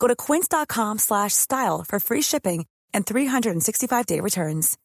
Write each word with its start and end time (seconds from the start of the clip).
Go 0.00 0.08
to 0.08 0.16
quince.com 0.16 0.98
slash 0.98 1.34
style 1.34 1.84
for 1.86 2.00
free 2.00 2.22
shipping 2.22 2.66
and 2.92 3.06
365-day 3.06 4.18
returns. 4.18 4.76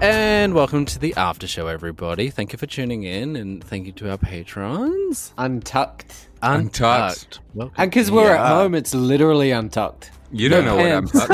And 0.00 0.54
welcome 0.54 0.84
to 0.84 0.98
the 1.00 1.12
after 1.16 1.48
show, 1.48 1.66
everybody. 1.66 2.30
Thank 2.30 2.52
you 2.52 2.58
for 2.58 2.66
tuning 2.66 3.02
in, 3.02 3.34
and 3.34 3.62
thank 3.62 3.86
you 3.86 3.92
to 3.94 4.10
our 4.10 4.16
patrons. 4.16 5.34
Untucked. 5.36 6.28
Untucked. 6.40 7.40
Welcome. 7.52 7.74
And 7.76 7.90
because 7.90 8.08
we're 8.08 8.32
at 8.32 8.46
home, 8.46 8.76
it's 8.76 8.94
literally 8.94 9.50
untucked. 9.50 10.12
You 10.30 10.48
don't 10.48 10.64
No 10.64 10.76
know 10.76 10.82
what 10.82 10.92
I'm 10.92 11.08
pants. 11.08 11.26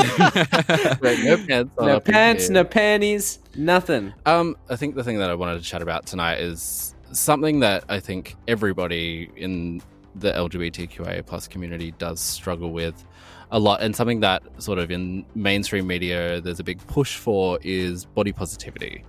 talking 0.57 0.97
no 1.25 1.37
pants, 1.37 1.71
No 1.79 1.99
pants, 1.99 2.49
no 2.49 2.63
panties, 2.63 3.39
nothing. 3.55 4.13
Um, 4.25 4.57
I 4.67 4.77
think 4.77 4.95
the 4.95 5.03
thing 5.03 5.19
that 5.19 5.29
I 5.29 5.35
wanted 5.35 5.61
to 5.61 5.63
chat 5.63 5.83
about 5.83 6.07
tonight 6.07 6.39
is 6.39 6.94
something 7.11 7.59
that 7.61 7.83
I 7.89 7.99
think 7.99 8.35
everybody 8.47 9.29
in 9.35 9.81
the 10.15 10.31
LGBTQIA 10.31 11.25
plus 11.25 11.47
community 11.47 11.91
does 11.97 12.19
struggle 12.19 12.71
with 12.71 13.03
a 13.51 13.59
lot, 13.59 13.81
and 13.81 13.95
something 13.95 14.21
that 14.21 14.43
sort 14.57 14.79
of 14.79 14.91
in 14.91 15.25
mainstream 15.35 15.85
media 15.87 16.41
there's 16.41 16.59
a 16.59 16.63
big 16.63 16.85
push 16.87 17.17
for 17.17 17.59
is 17.61 18.05
body 18.05 18.31
positivity. 18.31 19.03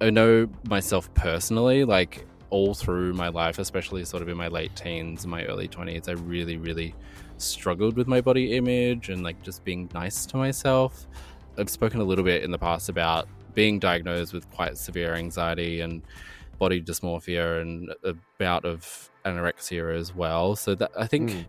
I 0.00 0.10
know 0.10 0.48
myself 0.68 1.12
personally, 1.14 1.84
like 1.84 2.26
all 2.50 2.74
through 2.74 3.14
my 3.14 3.28
life, 3.28 3.58
especially 3.58 4.04
sort 4.04 4.22
of 4.22 4.28
in 4.28 4.36
my 4.36 4.48
late 4.48 4.74
teens, 4.76 5.24
and 5.24 5.30
my 5.30 5.44
early 5.46 5.68
twenties, 5.68 6.08
I 6.08 6.12
really, 6.12 6.56
really 6.56 6.94
struggled 7.38 7.96
with 7.96 8.06
my 8.06 8.20
body 8.20 8.56
image 8.56 9.08
and 9.08 9.22
like 9.22 9.42
just 9.42 9.64
being 9.64 9.88
nice 9.94 10.26
to 10.26 10.36
myself. 10.36 11.06
I've 11.58 11.70
spoken 11.70 12.00
a 12.00 12.04
little 12.04 12.24
bit 12.24 12.42
in 12.42 12.50
the 12.50 12.58
past 12.58 12.88
about 12.88 13.28
being 13.54 13.78
diagnosed 13.78 14.32
with 14.32 14.50
quite 14.52 14.78
severe 14.78 15.14
anxiety 15.14 15.80
and 15.80 16.02
body 16.62 16.80
dysmorphia 16.80 17.60
and 17.60 17.90
a 18.04 18.14
bout 18.38 18.64
of 18.64 19.10
anorexia 19.26 19.98
as 19.98 20.14
well. 20.14 20.54
So 20.54 20.76
that 20.76 20.92
I 20.96 21.06
think 21.08 21.30
Mm. 21.30 21.46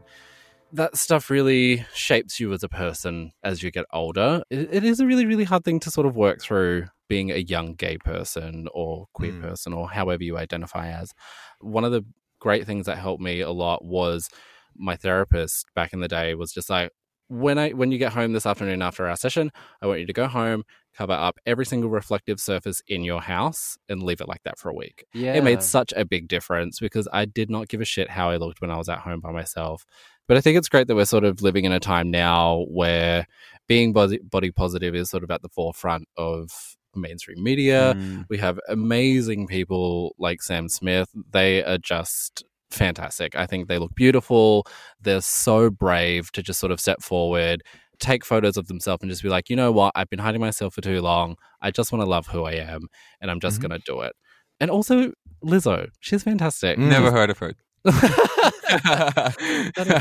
that 0.72 0.98
stuff 0.98 1.30
really 1.30 1.86
shapes 1.94 2.40
you 2.40 2.52
as 2.52 2.64
a 2.64 2.70
person 2.70 3.32
as 3.44 3.62
you 3.62 3.70
get 3.70 3.86
older. 3.94 4.42
It, 4.50 4.74
it 4.78 4.84
is 4.84 5.00
a 5.00 5.06
really, 5.06 5.28
really 5.28 5.44
hard 5.44 5.64
thing 5.64 5.80
to 5.82 5.92
sort 5.92 6.08
of 6.08 6.16
work 6.16 6.42
through 6.42 6.88
being 7.08 7.30
a 7.30 7.38
young 7.38 7.76
gay 7.76 7.98
person 7.98 8.68
or 8.74 9.06
queer 9.14 9.34
Mm. 9.34 9.42
person 9.42 9.72
or 9.74 9.88
however 9.88 10.24
you 10.24 10.36
identify 10.36 10.88
as. 10.88 11.12
One 11.60 11.84
of 11.84 11.92
the 11.92 12.04
great 12.40 12.66
things 12.66 12.88
that 12.88 12.98
helped 12.98 13.22
me 13.22 13.42
a 13.42 13.52
lot 13.52 13.86
was 13.86 14.30
my 14.76 14.96
therapist 14.96 15.68
back 15.76 15.94
in 15.94 16.00
the 16.00 16.08
day 16.08 16.34
was 16.34 16.52
just 16.52 16.72
like 16.72 16.90
when 17.28 17.58
I 17.58 17.70
when 17.72 17.92
you 17.92 17.98
get 17.98 18.14
home 18.14 18.34
this 18.34 18.46
afternoon 18.46 18.82
after 18.82 19.08
our 19.08 19.16
session, 19.16 19.52
I 19.82 19.88
want 19.88 20.00
you 20.00 20.06
to 20.06 20.14
go 20.14 20.28
home, 20.28 20.64
cover 20.96 21.14
up 21.14 21.40
every 21.46 21.66
single 21.66 21.90
reflective 21.90 22.40
surface 22.40 22.82
in 22.88 23.04
your 23.04 23.22
house 23.22 23.78
and 23.90 24.04
leave 24.04 24.22
it 24.22 24.28
like 24.28 24.44
that 24.44 24.60
for 24.60 24.70
a 24.70 24.74
week. 24.74 25.06
Yeah. 25.14 25.34
It 25.34 25.44
made 25.44 25.64
such 25.64 25.94
a 25.96 26.06
big 26.06 26.28
difference 26.28 26.80
because 26.80 27.08
I 27.12 27.26
did 27.26 27.50
not 27.50 27.68
give 27.68 27.82
a 27.82 27.86
shit 27.86 28.10
how 28.10 28.30
I 28.30 28.38
looked 28.38 28.62
when 28.62 28.72
I 28.72 28.78
was 28.78 28.90
at 28.90 29.00
home 29.00 29.20
by 29.20 29.32
myself. 29.32 29.86
But 30.28 30.38
I 30.38 30.42
think 30.42 30.58
it's 30.58 30.70
great 30.70 30.88
that 30.88 30.96
we're 30.96 31.06
sort 31.06 31.26
of 31.26 31.42
living 31.42 31.66
in 31.66 31.72
a 31.72 31.80
time 31.80 32.10
now 32.10 32.66
where 32.70 33.28
being 33.68 33.94
body, 33.94 34.20
body 34.20 34.52
positive 34.52 34.96
is 34.96 35.10
sort 35.10 35.24
of 35.24 35.32
at 35.32 35.42
the 35.42 35.50
forefront 35.50 36.08
of 36.18 36.50
mainstream 36.96 37.44
media. 37.44 37.94
Mm. 37.96 38.26
We 38.30 38.38
have 38.38 38.60
amazing 38.70 39.48
people 39.48 40.16
like 40.18 40.42
Sam 40.42 40.70
Smith. 40.70 41.10
They 41.32 41.64
are 41.64 41.78
just 41.78 42.44
fantastic. 42.76 43.36
I 43.36 43.46
think 43.46 43.68
they 43.68 43.78
look 43.80 43.96
beautiful. 43.96 44.66
They're 45.02 45.22
so 45.22 45.70
brave 45.70 46.32
to 46.34 46.42
just 46.44 46.60
sort 46.60 46.72
of 46.72 46.80
step 46.80 47.02
forward, 47.02 47.64
take 48.00 48.26
photos 48.26 48.58
of 48.58 48.68
themselves, 48.68 49.02
and 49.04 49.10
just 49.12 49.24
be 49.24 49.30
like, 49.30 49.50
you 49.50 49.56
know 49.56 49.72
what? 49.72 49.92
I've 49.96 50.10
been 50.10 50.20
hiding 50.20 50.42
myself 50.42 50.74
for 50.74 50.82
too 50.82 51.02
long. 51.02 51.36
I 51.62 51.72
just 51.72 51.92
want 51.92 52.04
to 52.04 52.10
love 52.10 52.28
who 52.28 52.44
I 52.44 52.54
am, 52.54 52.88
and 53.22 53.30
I'm 53.32 53.40
just 53.40 53.60
Mhm. 53.60 53.68
going 53.70 53.80
to 53.80 53.86
do 53.86 54.02
it. 54.02 54.14
And 54.60 54.70
also, 54.72 55.12
Lizzo. 55.44 55.88
She's 56.00 56.24
fantastic. 56.24 56.78
Never 56.78 57.12
heard 57.12 57.30
of 57.30 57.38
her. 57.40 57.54
I 57.86 59.34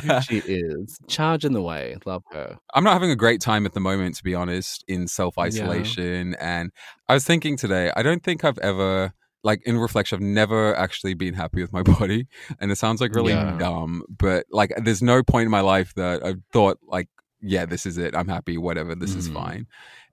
who 0.03 0.21
she 0.23 0.39
is. 0.47 0.99
Charge 1.09 1.45
in 1.45 1.53
the 1.53 1.63
way. 1.63 1.97
Love 2.05 2.23
her. 2.33 2.57
I'm 2.75 2.85
not 2.85 2.93
having 2.93 3.11
a 3.11 3.17
great 3.17 3.41
time 3.41 3.67
at 3.67 3.73
the 3.73 3.81
moment, 3.81 4.17
to 4.17 4.23
be 4.25 4.35
honest, 4.35 4.85
in 4.89 5.09
self 5.09 5.39
isolation. 5.39 6.35
And 6.41 6.71
I 7.09 7.15
was 7.15 7.25
thinking 7.25 7.57
today, 7.57 7.91
I 7.97 8.03
don't 8.03 8.23
think 8.23 8.45
I've 8.45 8.59
ever, 8.59 9.13
like 9.43 9.61
in 9.67 9.79
reflection, 9.79 10.17
I've 10.17 10.23
never 10.23 10.75
actually 10.77 11.15
been 11.15 11.35
happy 11.35 11.61
with 11.63 11.73
my 11.73 11.83
body. 11.99 12.27
And 12.61 12.71
it 12.71 12.77
sounds 12.77 13.01
like 13.01 13.15
really 13.15 13.35
Yeah. 13.35 13.57
dumb, 13.59 14.03
but 14.09 14.47
like 14.51 14.73
there's 14.85 15.03
no 15.03 15.23
point 15.23 15.47
in 15.47 15.51
my 15.51 15.61
life 15.61 15.95
that 15.95 16.25
I've 16.25 16.41
thought, 16.53 16.79
like, 16.87 17.09
yeah, 17.41 17.67
this 17.67 17.87
is 17.87 17.99
it. 17.99 18.15
I'm 18.17 18.29
happy, 18.29 18.57
whatever, 18.57 18.95
this 18.95 19.17
is 19.17 19.29
Mhm. 19.29 19.35
fine. 19.35 19.67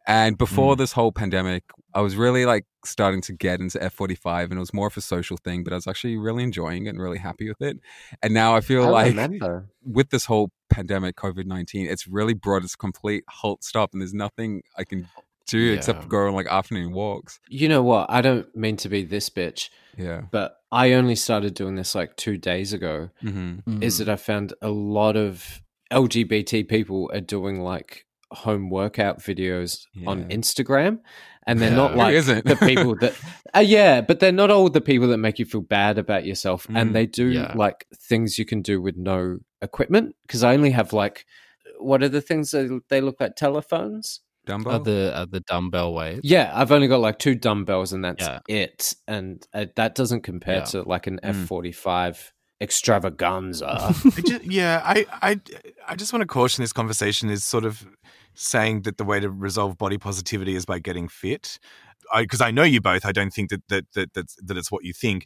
And 0.07 0.37
before 0.39 0.75
this 0.75 0.93
whole 0.93 1.11
pandemic, 1.11 1.63
I 1.93 2.01
was 2.01 2.15
really 2.15 2.45
like 2.47 2.65
starting 2.83 3.21
to 3.21 3.33
get 3.33 3.59
into 3.59 3.77
F45 3.83 4.45
and 4.45 4.53
it 4.53 4.59
was 4.59 4.73
more 4.73 4.87
of 4.87 4.97
a 4.97 5.01
social 5.01 5.37
thing, 5.37 5.63
but 5.63 5.71
I 5.71 5.75
was 5.75 5.85
actually 5.85 6.17
really 6.17 6.41
enjoying 6.43 6.87
it 6.87 6.89
and 6.89 6.99
really 6.99 7.19
happy 7.19 7.47
with 7.47 7.61
it. 7.61 7.77
And 8.23 8.33
now 8.33 8.55
I 8.55 8.61
feel 8.61 8.85
I 8.85 8.89
like 8.89 9.09
remember. 9.09 9.69
with 9.83 10.09
this 10.09 10.25
whole 10.25 10.49
pandemic, 10.71 11.15
COVID 11.17 11.45
19, 11.45 11.85
it's 11.85 12.07
really 12.07 12.33
brought 12.33 12.63
its 12.63 12.75
complete 12.75 13.23
halt 13.29 13.63
stop, 13.63 13.91
and 13.93 14.01
there's 14.01 14.13
nothing 14.13 14.63
I 14.75 14.83
can 14.83 15.07
do 15.49 15.57
Yeah. 15.57 15.73
except 15.75 16.07
go 16.07 16.27
on 16.27 16.33
like 16.33 16.47
afternoon 16.47 16.93
walks. 16.93 17.39
You 17.49 17.67
know 17.69 17.83
what? 17.83 18.09
I 18.09 18.21
don't 18.21 18.47
mean 18.55 18.77
to 18.77 18.89
be 18.89 19.03
this 19.03 19.29
bitch, 19.29 19.69
Yeah. 19.97 20.21
but 20.31 20.55
I 20.71 20.93
only 20.93 21.15
started 21.15 21.53
doing 21.55 21.75
this 21.75 21.95
like 21.95 22.15
two 22.15 22.37
days 22.37 22.73
ago. 22.73 23.09
Mm-hmm. 23.23 23.81
Is 23.83 23.97
that 23.97 24.09
I 24.09 24.15
found 24.15 24.53
a 24.61 24.69
lot 24.69 25.15
of 25.15 25.61
LGBT 25.91 26.67
people 26.67 27.09
are 27.13 27.21
doing 27.21 27.61
like 27.61 28.05
home 28.31 28.69
workout 28.69 29.19
videos 29.19 29.85
on 30.05 30.25
Instagram. 30.29 30.99
And 31.47 31.59
they're 31.59 31.71
Yeah. 31.71 31.75
not 31.77 31.95
like 32.03 32.13
the 32.25 32.57
people 32.61 32.95
that, 32.97 33.13
uh, 33.55 33.59
yeah, 33.61 34.01
but 34.01 34.19
they're 34.19 34.31
not 34.31 34.51
all 34.51 34.69
the 34.69 34.81
people 34.81 35.07
that 35.07 35.17
make 35.17 35.39
you 35.39 35.45
feel 35.45 35.61
bad 35.61 35.97
about 35.97 36.25
yourself. 36.25 36.67
Mm, 36.67 36.79
and 36.79 36.95
they 36.95 37.07
do 37.07 37.29
yeah. 37.29 37.53
like 37.55 37.87
things 37.95 38.37
you 38.37 38.45
can 38.45 38.61
do 38.61 38.79
with 38.79 38.95
no 38.97 39.39
equipment. 39.63 40.15
Cause 40.27 40.43
I 40.43 40.53
only 40.53 40.69
have 40.71 40.93
like, 40.93 41.25
what 41.79 42.03
are 42.03 42.09
the 42.09 42.21
things 42.21 42.51
that 42.51 42.81
they 42.89 43.01
look 43.01 43.19
like 43.19 43.35
telephones? 43.35 44.19
Dumbo? 44.49 44.73
Are 44.73 44.79
the 44.79 45.17
are 45.17 45.25
the 45.25 45.39
dumbbell 45.41 45.93
weights? 45.93 46.21
Yeah, 46.23 46.51
I've 46.53 46.71
only 46.71 46.87
got 46.87 46.99
like 46.99 47.19
two 47.19 47.35
dumbbells 47.35 47.93
and 47.93 48.03
that's 48.03 48.25
Yeah. 48.25 48.39
it. 48.47 48.95
And 49.07 49.45
uh, 49.53 49.67
that 49.75 49.95
doesn't 49.95 50.21
compare 50.23 50.57
Yeah. 50.57 50.63
to 50.65 50.81
like 50.83 51.07
an 51.07 51.19
Mm. 51.23 51.45
F45 51.45 52.31
extravaganza. 52.61 53.67
I 54.17 54.21
ju- 54.21 54.39
yeah, 54.43 54.81
I, 54.83 55.05
I, 55.21 55.39
I 55.87 55.95
just 55.95 56.11
want 56.13 56.21
to 56.21 56.27
caution 56.27 56.61
this 56.63 56.73
conversation 56.73 57.29
is 57.29 57.43
sort 57.43 57.65
of 57.65 57.85
saying 58.33 58.81
that 58.83 58.97
the 58.97 59.03
way 59.03 59.19
to 59.19 59.29
resolve 59.29 59.77
body 59.77 59.97
positivity 59.97 60.55
is 60.55 60.65
by 60.65 60.79
getting 60.79 61.07
fit. 61.07 61.59
Because 62.17 62.41
I, 62.41 62.51
know 62.51 62.63
you 62.63 62.81
both, 62.81 63.05
I 63.05 63.11
don't 63.11 63.31
think 63.31 63.51
that 63.51 63.61
that 63.69 63.85
that 63.93 64.13
that's, 64.13 64.35
that 64.43 64.57
it's 64.57 64.71
what 64.71 64.83
you 64.83 64.93
think. 64.93 65.25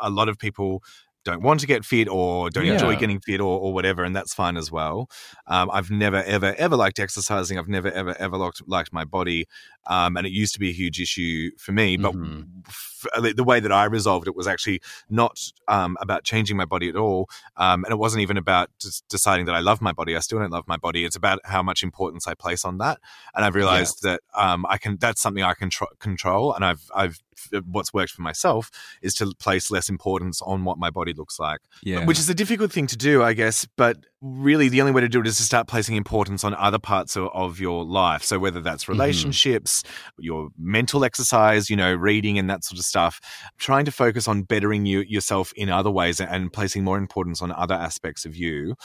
A 0.00 0.10
lot 0.10 0.28
of 0.28 0.36
people 0.38 0.82
don't 1.24 1.42
want 1.42 1.60
to 1.60 1.66
get 1.66 1.84
fit 1.84 2.08
or 2.08 2.50
don't 2.50 2.66
enjoy 2.74 2.96
getting 2.96 3.20
fit 3.20 3.40
or, 3.40 3.58
or 3.58 3.72
whatever, 3.72 4.04
and 4.04 4.14
that's 4.14 4.34
fine 4.34 4.56
as 4.56 4.70
well. 4.70 5.08
Um, 5.46 5.70
I've 5.72 5.90
never 5.90 6.22
ever 6.24 6.54
ever 6.56 6.76
liked 6.76 6.98
exercising. 6.98 7.58
I've 7.58 7.68
never 7.68 7.90
ever 7.90 8.14
ever 8.18 8.36
liked, 8.36 8.62
liked 8.66 8.92
my 8.92 9.04
body, 9.04 9.46
um, 9.86 10.16
and 10.16 10.26
it 10.26 10.32
used 10.32 10.54
to 10.54 10.60
be 10.60 10.70
a 10.70 10.72
huge 10.72 11.00
issue 11.00 11.50
for 11.58 11.72
me. 11.72 11.96
But 11.96 12.14
Mhm. 12.14 12.46
f- 12.68 13.06
the 13.34 13.44
way 13.44 13.60
that 13.60 13.70
I 13.72 13.84
resolved 13.84 14.26
it 14.28 14.34
was 14.34 14.46
actually 14.46 14.80
not 15.10 15.38
um, 15.68 15.96
about 16.00 16.24
changing 16.24 16.56
my 16.56 16.64
body 16.64 16.88
at 16.88 16.96
all, 16.96 17.28
um, 17.56 17.84
and 17.84 17.92
it 17.92 17.96
wasn't 17.98 18.22
even 18.22 18.36
about 18.36 18.70
just 18.80 19.06
deciding 19.08 19.46
that 19.46 19.54
I 19.54 19.60
love 19.60 19.80
my 19.80 19.92
body. 19.92 20.16
I 20.16 20.20
still 20.20 20.38
don't 20.38 20.50
love 20.50 20.64
my 20.66 20.76
body. 20.76 21.04
It's 21.04 21.16
about 21.16 21.40
how 21.44 21.62
much 21.62 21.82
importance 21.82 22.26
I 22.26 22.34
place 22.34 22.64
on 22.64 22.78
that, 22.78 22.98
and 23.34 23.44
I've 23.44 23.54
realized 23.54 24.02
that 24.02 24.20
um, 24.34 24.64
I 24.68 24.78
can. 24.78 24.96
That's 24.98 25.20
something 25.20 25.42
I 25.42 25.54
can 25.54 25.70
tr- 25.70 25.84
control, 25.98 26.52
and 26.54 26.64
I've 26.64 26.90
I've 26.94 27.18
what's 27.66 27.92
worked 27.92 28.12
for 28.12 28.22
myself 28.22 28.70
is 29.02 29.14
to 29.14 29.32
place 29.38 29.70
less 29.70 29.88
importance 29.88 30.40
on 30.42 30.64
what 30.64 30.78
my 30.78 30.90
body 30.90 31.12
looks 31.12 31.38
like. 31.38 31.60
Yeah. 31.82 32.04
Which 32.04 32.18
is 32.18 32.28
a 32.28 32.34
difficult 32.34 32.72
thing 32.72 32.86
to 32.88 32.96
do, 32.96 33.22
I 33.22 33.32
guess, 33.32 33.66
but 33.76 33.98
really 34.24 34.70
the 34.70 34.80
only 34.80 34.92
way 34.92 35.02
to 35.02 35.08
do 35.08 35.20
it 35.20 35.26
is 35.26 35.36
to 35.36 35.42
start 35.42 35.68
placing 35.68 35.96
importance 35.96 36.44
on 36.44 36.54
other 36.54 36.78
parts 36.78 37.14
of, 37.14 37.28
of 37.34 37.60
your 37.60 37.84
life. 37.84 38.22
So 38.22 38.38
whether 38.38 38.60
that's 38.60 38.88
relationships, 38.88 39.82
mm-hmm. 39.82 40.22
your 40.22 40.48
mental 40.58 41.04
exercise, 41.04 41.68
you 41.68 41.76
know, 41.76 41.92
reading 41.92 42.38
and 42.38 42.48
that 42.48 42.64
sort 42.64 42.78
of 42.78 42.86
stuff, 42.86 43.20
trying 43.58 43.84
to 43.84 43.92
focus 43.92 44.26
on 44.26 44.42
bettering 44.42 44.86
you 44.86 45.00
yourself 45.00 45.52
in 45.56 45.68
other 45.68 45.90
ways 45.90 46.20
and 46.20 46.50
placing 46.50 46.84
more 46.84 46.96
importance 46.96 47.42
on 47.42 47.52
other 47.52 47.74
aspects 47.74 48.24
of 48.24 48.34
you. 48.34 48.76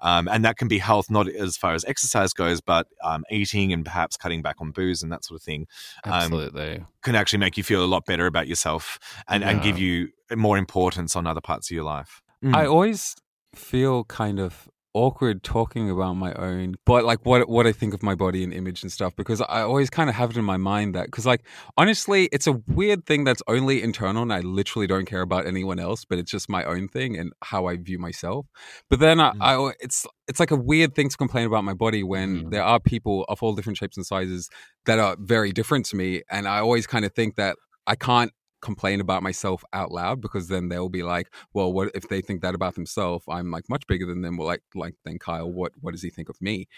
Um, 0.00 0.26
and 0.26 0.44
that 0.44 0.56
can 0.56 0.66
be 0.66 0.78
health, 0.78 1.10
not 1.10 1.28
as 1.28 1.56
far 1.56 1.74
as 1.74 1.84
exercise 1.84 2.32
goes, 2.32 2.60
but 2.60 2.88
um, 3.04 3.24
eating 3.30 3.72
and 3.72 3.84
perhaps 3.84 4.16
cutting 4.16 4.42
back 4.42 4.56
on 4.58 4.72
booze 4.72 5.02
and 5.04 5.12
that 5.12 5.24
sort 5.24 5.40
of 5.40 5.44
thing. 5.44 5.68
Um, 6.04 6.12
Absolutely. 6.12 6.84
Can 7.02 7.14
actually 7.14 7.38
make 7.38 7.56
you 7.56 7.62
feel 7.62 7.84
a 7.84 7.86
lot 7.86 7.97
better 8.06 8.26
about 8.26 8.48
yourself 8.48 8.98
and, 9.28 9.42
yeah. 9.42 9.50
and 9.50 9.62
give 9.62 9.78
you 9.78 10.08
more 10.34 10.58
importance 10.58 11.16
on 11.16 11.26
other 11.26 11.40
parts 11.40 11.70
of 11.70 11.74
your 11.74 11.84
life. 11.84 12.22
Mm. 12.44 12.54
I 12.54 12.66
always 12.66 13.16
feel 13.54 14.04
kind 14.04 14.38
of 14.38 14.68
awkward 14.94 15.42
talking 15.42 15.90
about 15.90 16.14
my 16.14 16.32
own 16.34 16.74
but 16.86 17.04
like 17.04 17.24
what 17.24 17.48
what 17.48 17.66
I 17.66 17.72
think 17.72 17.92
of 17.92 18.02
my 18.02 18.14
body 18.14 18.42
and 18.42 18.54
image 18.54 18.82
and 18.82 18.90
stuff 18.90 19.14
because 19.14 19.40
I 19.42 19.60
always 19.60 19.90
kind 19.90 20.08
of 20.08 20.16
have 20.16 20.30
it 20.30 20.36
in 20.36 20.44
my 20.44 20.56
mind 20.56 20.94
that 20.94 21.10
cuz 21.12 21.26
like 21.26 21.44
honestly 21.76 22.28
it's 22.32 22.46
a 22.46 22.52
weird 22.66 23.04
thing 23.04 23.22
that's 23.24 23.42
only 23.46 23.82
internal 23.82 24.22
and 24.22 24.32
I 24.32 24.40
literally 24.40 24.86
don't 24.86 25.04
care 25.04 25.20
about 25.20 25.46
anyone 25.46 25.78
else 25.78 26.04
but 26.04 26.18
it's 26.18 26.30
just 26.30 26.48
my 26.48 26.64
own 26.64 26.88
thing 26.88 27.18
and 27.18 27.32
how 27.42 27.66
I 27.66 27.76
view 27.76 27.98
myself 27.98 28.46
but 28.88 28.98
then 28.98 29.20
I, 29.20 29.32
mm. 29.32 29.36
I 29.40 29.74
it's 29.78 30.06
it's 30.26 30.40
like 30.40 30.50
a 30.50 30.56
weird 30.56 30.94
thing 30.94 31.10
to 31.10 31.16
complain 31.16 31.46
about 31.46 31.64
my 31.64 31.74
body 31.74 32.02
when 32.02 32.44
mm. 32.44 32.50
there 32.50 32.64
are 32.64 32.80
people 32.80 33.24
of 33.28 33.42
all 33.42 33.54
different 33.54 33.76
shapes 33.76 33.96
and 33.98 34.06
sizes 34.06 34.48
that 34.86 34.98
are 34.98 35.16
very 35.20 35.52
different 35.52 35.84
to 35.86 35.96
me 35.96 36.22
and 36.30 36.48
I 36.48 36.58
always 36.60 36.86
kind 36.86 37.04
of 37.04 37.12
think 37.12 37.36
that 37.36 37.56
I 37.88 37.96
can't 37.96 38.32
complain 38.60 39.00
about 39.00 39.22
myself 39.22 39.64
out 39.72 39.90
loud 39.92 40.20
because 40.20 40.48
then 40.48 40.68
they'll 40.68 40.88
be 40.88 41.02
like, 41.02 41.32
well, 41.54 41.72
what 41.72 41.90
if 41.94 42.08
they 42.08 42.20
think 42.20 42.42
that 42.42 42.54
about 42.54 42.74
themselves? 42.74 43.24
I'm 43.28 43.50
like 43.50 43.64
much 43.68 43.86
bigger 43.86 44.06
than 44.06 44.22
them. 44.22 44.36
Well, 44.36 44.46
like 44.46 44.62
like 44.74 44.94
then 45.04 45.18
Kyle, 45.18 45.50
what 45.50 45.72
what 45.80 45.92
does 45.92 46.02
he 46.02 46.10
think 46.10 46.28
of 46.28 46.40
me? 46.40 46.68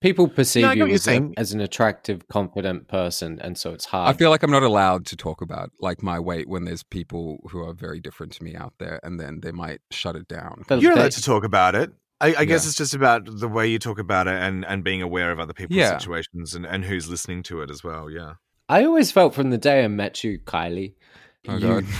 People 0.00 0.28
perceive 0.28 0.64
no, 0.64 0.72
you 0.72 0.86
as, 0.88 1.08
as, 1.38 1.52
an 1.52 1.60
attractive, 1.60 2.28
confident 2.28 2.88
person, 2.88 3.38
and 3.40 3.56
so 3.56 3.72
it's 3.72 3.86
hard. 3.86 4.14
I 4.14 4.18
feel 4.18 4.28
like 4.28 4.42
I'm 4.42 4.50
not 4.50 4.62
allowed 4.62 5.06
to 5.06 5.16
talk 5.16 5.40
about 5.40 5.70
like 5.80 6.02
my 6.02 6.20
weight 6.20 6.46
when 6.46 6.64
there's 6.64 6.82
people 6.82 7.38
who 7.50 7.60
are 7.66 7.72
very 7.72 8.00
different 8.00 8.32
to 8.32 8.44
me 8.44 8.54
out 8.54 8.74
there, 8.78 9.00
and 9.02 9.18
then 9.18 9.40
they 9.40 9.52
might 9.52 9.80
shut 9.90 10.14
it 10.14 10.28
down. 10.28 10.64
But 10.68 10.82
You're 10.82 10.92
allowed 10.92 11.12
to 11.12 11.22
talk 11.22 11.44
about 11.44 11.74
it. 11.74 11.90
I, 12.20 12.28
I 12.38 12.44
guess 12.44 12.64
yeah. 12.64 12.68
it's 12.68 12.76
just 12.76 12.94
about 12.94 13.22
the 13.24 13.48
way 13.48 13.66
you 13.66 13.78
talk 13.78 13.98
about 13.98 14.28
it 14.28 14.34
and, 14.34 14.64
and 14.64 14.84
being 14.84 15.02
aware 15.02 15.30
of 15.30 15.40
other 15.40 15.52
people's 15.52 15.78
yeah. 15.78 15.98
situations 15.98 16.54
and, 16.54 16.64
and 16.64 16.84
who's 16.84 17.08
listening 17.08 17.42
to 17.44 17.60
it 17.60 17.70
as 17.70 17.82
well. 17.82 18.10
Yeah. 18.10 18.34
I 18.68 18.84
always 18.84 19.12
felt 19.12 19.34
from 19.34 19.50
the 19.50 19.58
day 19.58 19.84
I 19.84 19.88
met 19.88 20.24
you, 20.24 20.38
Kylie, 20.38 20.94
Oh 21.48 21.56
you, 21.56 21.60
god. 21.60 21.84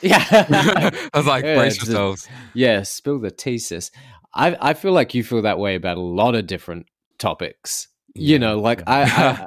Yeah. 0.00 0.24
I 0.30 1.10
was 1.12 1.26
like, 1.26 1.44
yeah, 1.44 1.56
brace 1.56 1.76
yourselves. 1.76 2.28
Yeah, 2.54 2.84
spill 2.84 3.18
the 3.18 3.30
thesis. 3.30 3.90
I 4.32 4.56
I 4.60 4.74
feel 4.74 4.92
like 4.92 5.12
you 5.12 5.24
feel 5.24 5.42
that 5.42 5.58
way 5.58 5.74
about 5.74 5.96
a 5.96 6.02
lot 6.02 6.36
of 6.36 6.46
different 6.46 6.86
topics. 7.18 7.88
Yeah. 8.14 8.32
You 8.32 8.38
know, 8.38 8.60
like 8.60 8.82
I, 8.86 9.02
I 9.02 9.46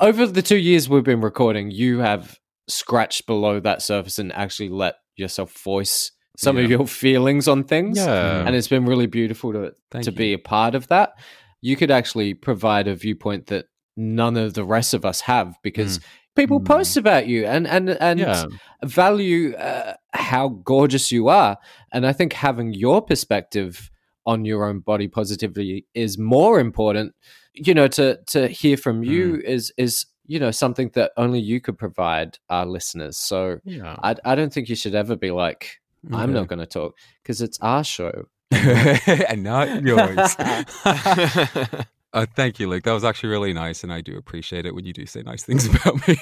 over 0.04 0.26
the 0.26 0.42
two 0.42 0.56
years 0.56 0.88
we've 0.88 1.04
been 1.04 1.20
recording, 1.20 1.70
you 1.70 2.00
have 2.00 2.36
scratched 2.68 3.26
below 3.26 3.60
that 3.60 3.80
surface 3.80 4.18
and 4.18 4.32
actually 4.32 4.70
let 4.70 4.96
yourself 5.14 5.52
voice 5.62 6.10
some 6.36 6.56
yeah. 6.56 6.64
of 6.64 6.70
your 6.70 6.86
feelings 6.88 7.46
on 7.46 7.62
things. 7.62 7.98
Yeah. 7.98 8.44
And 8.44 8.56
it's 8.56 8.68
been 8.68 8.86
really 8.86 9.06
beautiful 9.06 9.52
to 9.52 9.72
Thank 9.92 10.06
to 10.06 10.10
you. 10.10 10.16
be 10.16 10.32
a 10.32 10.38
part 10.38 10.74
of 10.74 10.88
that. 10.88 11.12
You 11.60 11.76
could 11.76 11.92
actually 11.92 12.34
provide 12.34 12.88
a 12.88 12.96
viewpoint 12.96 13.46
that 13.48 13.66
none 13.96 14.36
of 14.36 14.54
the 14.54 14.64
rest 14.64 14.94
of 14.94 15.04
us 15.04 15.22
have 15.22 15.56
because 15.62 15.98
mm 15.98 16.04
people 16.36 16.60
mm. 16.60 16.64
post 16.64 16.96
about 16.96 17.26
you 17.26 17.44
and 17.44 17.66
and 17.66 17.90
and 17.90 18.20
yeah. 18.20 18.44
value 18.84 19.54
uh, 19.54 19.94
how 20.12 20.48
gorgeous 20.48 21.10
you 21.10 21.28
are 21.28 21.58
and 21.92 22.06
i 22.06 22.12
think 22.12 22.32
having 22.32 22.72
your 22.72 23.02
perspective 23.02 23.90
on 24.26 24.44
your 24.44 24.64
own 24.64 24.80
body 24.80 25.08
positivity 25.08 25.86
is 25.94 26.18
more 26.18 26.60
important 26.60 27.14
you 27.54 27.74
know 27.74 27.88
to 27.88 28.18
to 28.26 28.48
hear 28.48 28.76
from 28.76 29.02
you 29.02 29.34
mm. 29.34 29.44
is 29.44 29.72
is 29.76 30.06
you 30.26 30.38
know 30.38 30.50
something 30.50 30.90
that 30.94 31.10
only 31.16 31.40
you 31.40 31.60
could 31.60 31.76
provide 31.76 32.38
our 32.48 32.66
listeners 32.66 33.18
so 33.18 33.58
yeah. 33.64 33.96
I, 34.02 34.14
I 34.24 34.34
don't 34.34 34.52
think 34.52 34.68
you 34.68 34.76
should 34.76 34.94
ever 34.94 35.16
be 35.16 35.30
like 35.30 35.80
i'm 36.12 36.32
not 36.32 36.48
going 36.48 36.60
to 36.60 36.66
talk 36.66 36.96
because 37.22 37.42
it's 37.42 37.58
our 37.60 37.84
show 37.84 38.24
and 38.52 39.42
not 39.42 39.82
yours 39.82 40.36
Uh, 42.12 42.26
thank 42.34 42.58
you, 42.58 42.68
Luke. 42.68 42.82
That 42.82 42.92
was 42.92 43.04
actually 43.04 43.28
really 43.28 43.52
nice, 43.52 43.84
and 43.84 43.92
I 43.92 44.00
do 44.00 44.16
appreciate 44.16 44.66
it 44.66 44.74
when 44.74 44.84
you 44.84 44.92
do 44.92 45.06
say 45.06 45.22
nice 45.22 45.44
things 45.44 45.66
about 45.74 46.06
me. 46.08 46.16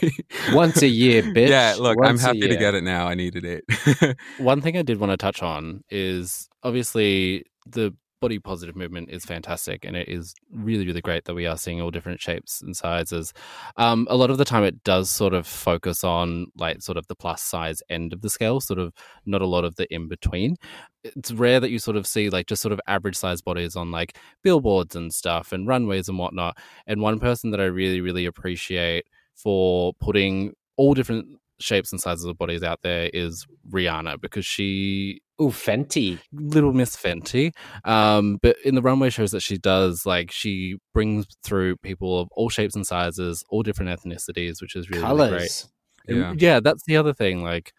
Once 0.52 0.82
a 0.82 0.88
year, 0.88 1.22
bitch. 1.34 1.48
Yeah, 1.48 1.76
look, 1.78 1.98
Once 1.98 2.22
I'm 2.22 2.36
happy 2.36 2.48
to 2.48 2.56
get 2.56 2.74
it 2.74 2.84
now. 2.84 3.06
I 3.06 3.14
needed 3.14 3.44
it. 3.44 4.16
One 4.38 4.60
thing 4.60 4.76
I 4.76 4.82
did 4.82 5.00
want 5.00 5.12
to 5.12 5.16
touch 5.16 5.42
on 5.42 5.82
is 5.90 6.48
obviously 6.62 7.44
the 7.66 7.94
body 8.20 8.38
positive 8.38 8.76
movement 8.76 9.10
is 9.10 9.24
fantastic 9.24 9.84
and 9.84 9.96
it 9.96 10.08
is 10.08 10.34
really 10.52 10.86
really 10.86 11.00
great 11.00 11.24
that 11.24 11.34
we 11.34 11.46
are 11.46 11.56
seeing 11.56 11.80
all 11.80 11.90
different 11.90 12.20
shapes 12.20 12.60
and 12.62 12.76
sizes. 12.76 13.32
Um, 13.76 14.06
a 14.10 14.16
lot 14.16 14.30
of 14.30 14.38
the 14.38 14.44
time 14.44 14.64
it 14.64 14.82
does 14.84 15.10
sort 15.10 15.34
of 15.34 15.46
focus 15.46 16.04
on 16.04 16.46
like 16.56 16.82
sort 16.82 16.98
of 16.98 17.06
the 17.06 17.14
plus 17.14 17.42
size 17.42 17.82
end 17.88 18.12
of 18.12 18.22
the 18.22 18.30
scale 18.30 18.60
sort 18.60 18.78
of 18.78 18.92
not 19.26 19.42
a 19.42 19.46
lot 19.46 19.64
of 19.64 19.76
the 19.76 19.92
in 19.92 20.08
between. 20.08 20.56
It's 21.04 21.32
rare 21.32 21.60
that 21.60 21.70
you 21.70 21.78
sort 21.78 21.96
of 21.96 22.06
see 22.06 22.30
like 22.30 22.46
just 22.46 22.62
sort 22.62 22.72
of 22.72 22.80
average 22.86 23.16
size 23.16 23.40
bodies 23.40 23.76
on 23.76 23.90
like 23.90 24.16
billboards 24.42 24.96
and 24.96 25.12
stuff 25.12 25.52
and 25.52 25.66
runways 25.66 26.08
and 26.08 26.18
whatnot. 26.18 26.58
And 26.86 27.00
one 27.00 27.18
person 27.18 27.50
that 27.50 27.60
i 27.60 27.64
really 27.64 28.00
really 28.00 28.26
appreciate 28.26 29.06
for 29.34 29.92
putting 30.00 30.54
all 30.76 30.94
different 30.94 31.38
shapes 31.60 31.92
and 31.92 32.00
sizes 32.00 32.24
of 32.24 32.38
bodies 32.38 32.62
out 32.62 32.82
there 32.82 33.10
is 33.12 33.46
Rihanna 33.70 34.20
because 34.20 34.46
she 34.46 35.20
Oh, 35.40 35.50
Fenty, 35.50 36.18
little 36.32 36.72
Miss 36.72 36.96
Fenty. 36.96 37.52
Um, 37.84 38.38
but 38.42 38.56
in 38.64 38.74
the 38.74 38.82
runway 38.82 39.10
shows 39.10 39.30
that 39.30 39.42
she 39.42 39.56
does, 39.56 40.04
like 40.04 40.32
she 40.32 40.76
brings 40.92 41.26
through 41.44 41.76
people 41.76 42.20
of 42.20 42.28
all 42.32 42.48
shapes 42.48 42.74
and 42.74 42.86
sizes, 42.86 43.44
all 43.48 43.62
different 43.62 43.90
ethnicities, 43.90 44.60
which 44.60 44.74
is 44.74 44.90
really, 44.90 45.04
really 45.04 45.30
great. 45.30 45.66
Yeah. 46.08 46.34
yeah, 46.36 46.60
that's 46.60 46.84
the 46.84 46.96
other 46.96 47.12
thing. 47.12 47.42
Like 47.42 47.72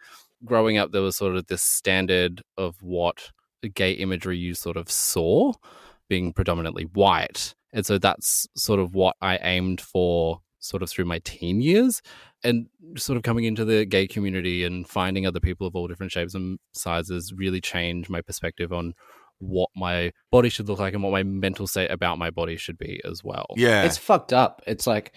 growing 0.44 0.78
up, 0.78 0.92
there 0.92 1.02
was 1.02 1.16
sort 1.16 1.36
of 1.36 1.46
this 1.48 1.62
standard 1.62 2.42
of 2.56 2.76
what 2.80 3.30
gay 3.74 3.92
imagery 3.92 4.38
you 4.38 4.54
sort 4.54 4.76
of 4.76 4.90
saw 4.90 5.52
being 6.08 6.32
predominantly 6.32 6.84
white, 6.84 7.54
and 7.72 7.84
so 7.84 7.98
that's 7.98 8.46
sort 8.56 8.80
of 8.80 8.94
what 8.94 9.16
I 9.20 9.36
aimed 9.38 9.80
for 9.80 10.40
sort 10.60 10.82
of 10.82 10.90
through 10.90 11.06
my 11.06 11.18
teen 11.20 11.60
years 11.60 12.02
and 12.44 12.66
sort 12.96 13.16
of 13.16 13.22
coming 13.22 13.44
into 13.44 13.64
the 13.64 13.84
gay 13.84 14.06
community 14.06 14.64
and 14.64 14.88
finding 14.88 15.26
other 15.26 15.40
people 15.40 15.66
of 15.66 15.74
all 15.74 15.88
different 15.88 16.12
shapes 16.12 16.34
and 16.34 16.58
sizes 16.72 17.32
really 17.32 17.60
changed 17.60 18.08
my 18.08 18.20
perspective 18.20 18.72
on 18.72 18.94
what 19.38 19.70
my 19.74 20.12
body 20.30 20.48
should 20.48 20.68
look 20.68 20.78
like 20.78 20.94
and 20.94 21.02
what 21.02 21.12
my 21.12 21.22
mental 21.22 21.66
state 21.66 21.90
about 21.90 22.18
my 22.18 22.30
body 22.30 22.56
should 22.56 22.78
be 22.78 23.00
as 23.04 23.24
well. 23.24 23.46
Yeah. 23.56 23.82
It's 23.84 23.98
fucked 23.98 24.32
up. 24.32 24.62
It's 24.66 24.86
like 24.86 25.12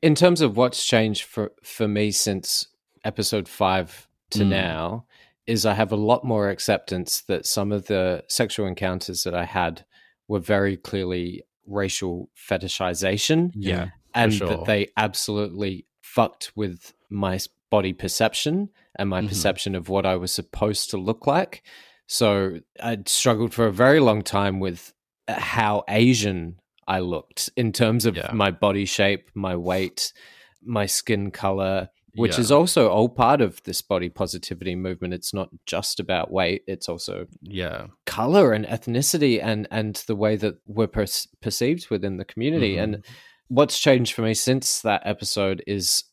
in 0.00 0.14
terms 0.14 0.40
of 0.40 0.56
what's 0.56 0.84
changed 0.84 1.24
for 1.24 1.52
for 1.62 1.88
me 1.88 2.12
since 2.12 2.68
episode 3.04 3.48
5 3.48 4.08
to 4.30 4.40
mm. 4.40 4.48
now 4.48 5.06
is 5.46 5.66
I 5.66 5.74
have 5.74 5.92
a 5.92 5.96
lot 5.96 6.24
more 6.24 6.48
acceptance 6.48 7.20
that 7.22 7.46
some 7.46 7.72
of 7.72 7.86
the 7.86 8.24
sexual 8.28 8.66
encounters 8.66 9.24
that 9.24 9.34
I 9.34 9.44
had 9.44 9.84
were 10.26 10.40
very 10.40 10.76
clearly 10.76 11.42
racial 11.66 12.30
fetishization. 12.36 13.50
Yeah. 13.54 13.88
And 14.14 14.32
sure. 14.32 14.48
that 14.48 14.64
they 14.64 14.88
absolutely 14.96 15.86
fucked 16.02 16.52
with 16.54 16.94
my 17.10 17.38
body 17.70 17.92
perception 17.92 18.68
and 18.96 19.08
my 19.08 19.20
mm-hmm. 19.20 19.28
perception 19.28 19.74
of 19.74 19.88
what 19.88 20.06
I 20.06 20.16
was 20.16 20.32
supposed 20.32 20.90
to 20.90 20.96
look 20.96 21.26
like. 21.26 21.62
So 22.06 22.60
I 22.80 22.98
struggled 23.06 23.52
for 23.54 23.66
a 23.66 23.72
very 23.72 24.00
long 24.00 24.22
time 24.22 24.60
with 24.60 24.92
uh, 25.26 25.40
how 25.40 25.84
Asian 25.88 26.60
I 26.86 27.00
looked 27.00 27.50
in 27.56 27.72
terms 27.72 28.06
of 28.06 28.16
yeah. 28.16 28.30
my 28.32 28.50
body 28.50 28.84
shape, 28.84 29.30
my 29.34 29.56
weight, 29.56 30.12
my 30.62 30.86
skin 30.86 31.30
color, 31.30 31.88
which 32.14 32.34
yeah. 32.34 32.40
is 32.40 32.52
also 32.52 32.88
all 32.88 33.08
part 33.08 33.40
of 33.40 33.62
this 33.64 33.82
body 33.82 34.08
positivity 34.08 34.76
movement. 34.76 35.14
It's 35.14 35.34
not 35.34 35.48
just 35.66 35.98
about 35.98 36.30
weight; 36.30 36.62
it's 36.66 36.88
also 36.88 37.26
yeah 37.42 37.86
color 38.06 38.52
and 38.52 38.66
ethnicity 38.66 39.42
and 39.42 39.66
and 39.70 39.96
the 40.06 40.14
way 40.14 40.36
that 40.36 40.56
we're 40.66 40.86
per- 40.86 41.06
perceived 41.40 41.90
within 41.90 42.18
the 42.18 42.24
community. 42.24 42.74
Mm-hmm. 42.74 42.94
And 42.94 43.04
what's 43.48 43.78
changed 43.78 44.14
for 44.14 44.22
me 44.22 44.34
since 44.34 44.80
that 44.82 45.02
episode 45.04 45.62
is 45.66 46.04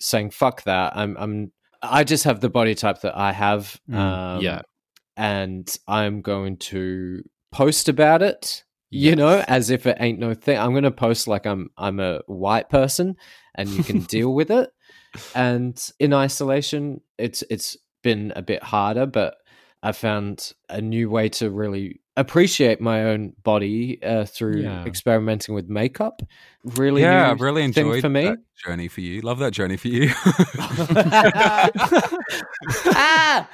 saying 0.00 0.30
fuck 0.30 0.62
that. 0.64 0.96
I'm 0.96 1.16
I'm 1.18 1.52
I 1.82 2.04
just 2.04 2.24
have 2.24 2.40
the 2.40 2.50
body 2.50 2.74
type 2.74 3.00
that 3.02 3.16
I 3.16 3.32
have. 3.32 3.80
Mm, 3.90 3.96
um, 3.96 4.40
yeah. 4.40 4.60
And 5.16 5.74
I'm 5.88 6.20
going 6.20 6.58
to 6.58 7.22
post 7.52 7.88
about 7.88 8.22
it, 8.22 8.64
you 8.90 9.10
yes. 9.10 9.16
know, 9.16 9.44
as 9.48 9.70
if 9.70 9.86
it 9.86 9.96
ain't 10.00 10.18
no 10.18 10.34
thing. 10.34 10.58
I'm 10.58 10.72
going 10.72 10.84
to 10.84 10.90
post 10.90 11.26
like 11.26 11.46
I'm 11.46 11.70
I'm 11.76 12.00
a 12.00 12.20
white 12.26 12.68
person 12.68 13.16
and 13.54 13.68
you 13.68 13.82
can 13.82 14.00
deal 14.00 14.34
with 14.34 14.50
it. 14.50 14.70
And 15.34 15.82
in 15.98 16.12
isolation, 16.12 17.00
it's 17.16 17.42
it's 17.48 17.74
been 18.02 18.34
a 18.36 18.42
bit 18.42 18.62
harder, 18.62 19.06
but 19.06 19.36
I 19.82 19.92
found 19.92 20.52
a 20.68 20.80
new 20.80 21.08
way 21.10 21.28
to 21.30 21.50
really 21.50 22.00
appreciate 22.16 22.80
my 22.80 23.04
own 23.04 23.34
body 23.42 24.02
uh, 24.02 24.24
through 24.24 24.62
yeah. 24.62 24.84
experimenting 24.84 25.54
with 25.54 25.68
makeup. 25.68 26.22
Really, 26.64 27.02
yeah, 27.02 27.28
I 27.28 27.32
really 27.32 27.62
enjoyed 27.62 28.00
for 28.00 28.08
me. 28.08 28.34
journey 28.64 28.88
for 28.88 29.02
you. 29.02 29.20
Love 29.20 29.38
that 29.38 29.52
journey 29.52 29.76
for 29.76 29.88
you. 29.88 30.10
ah! 32.86 33.48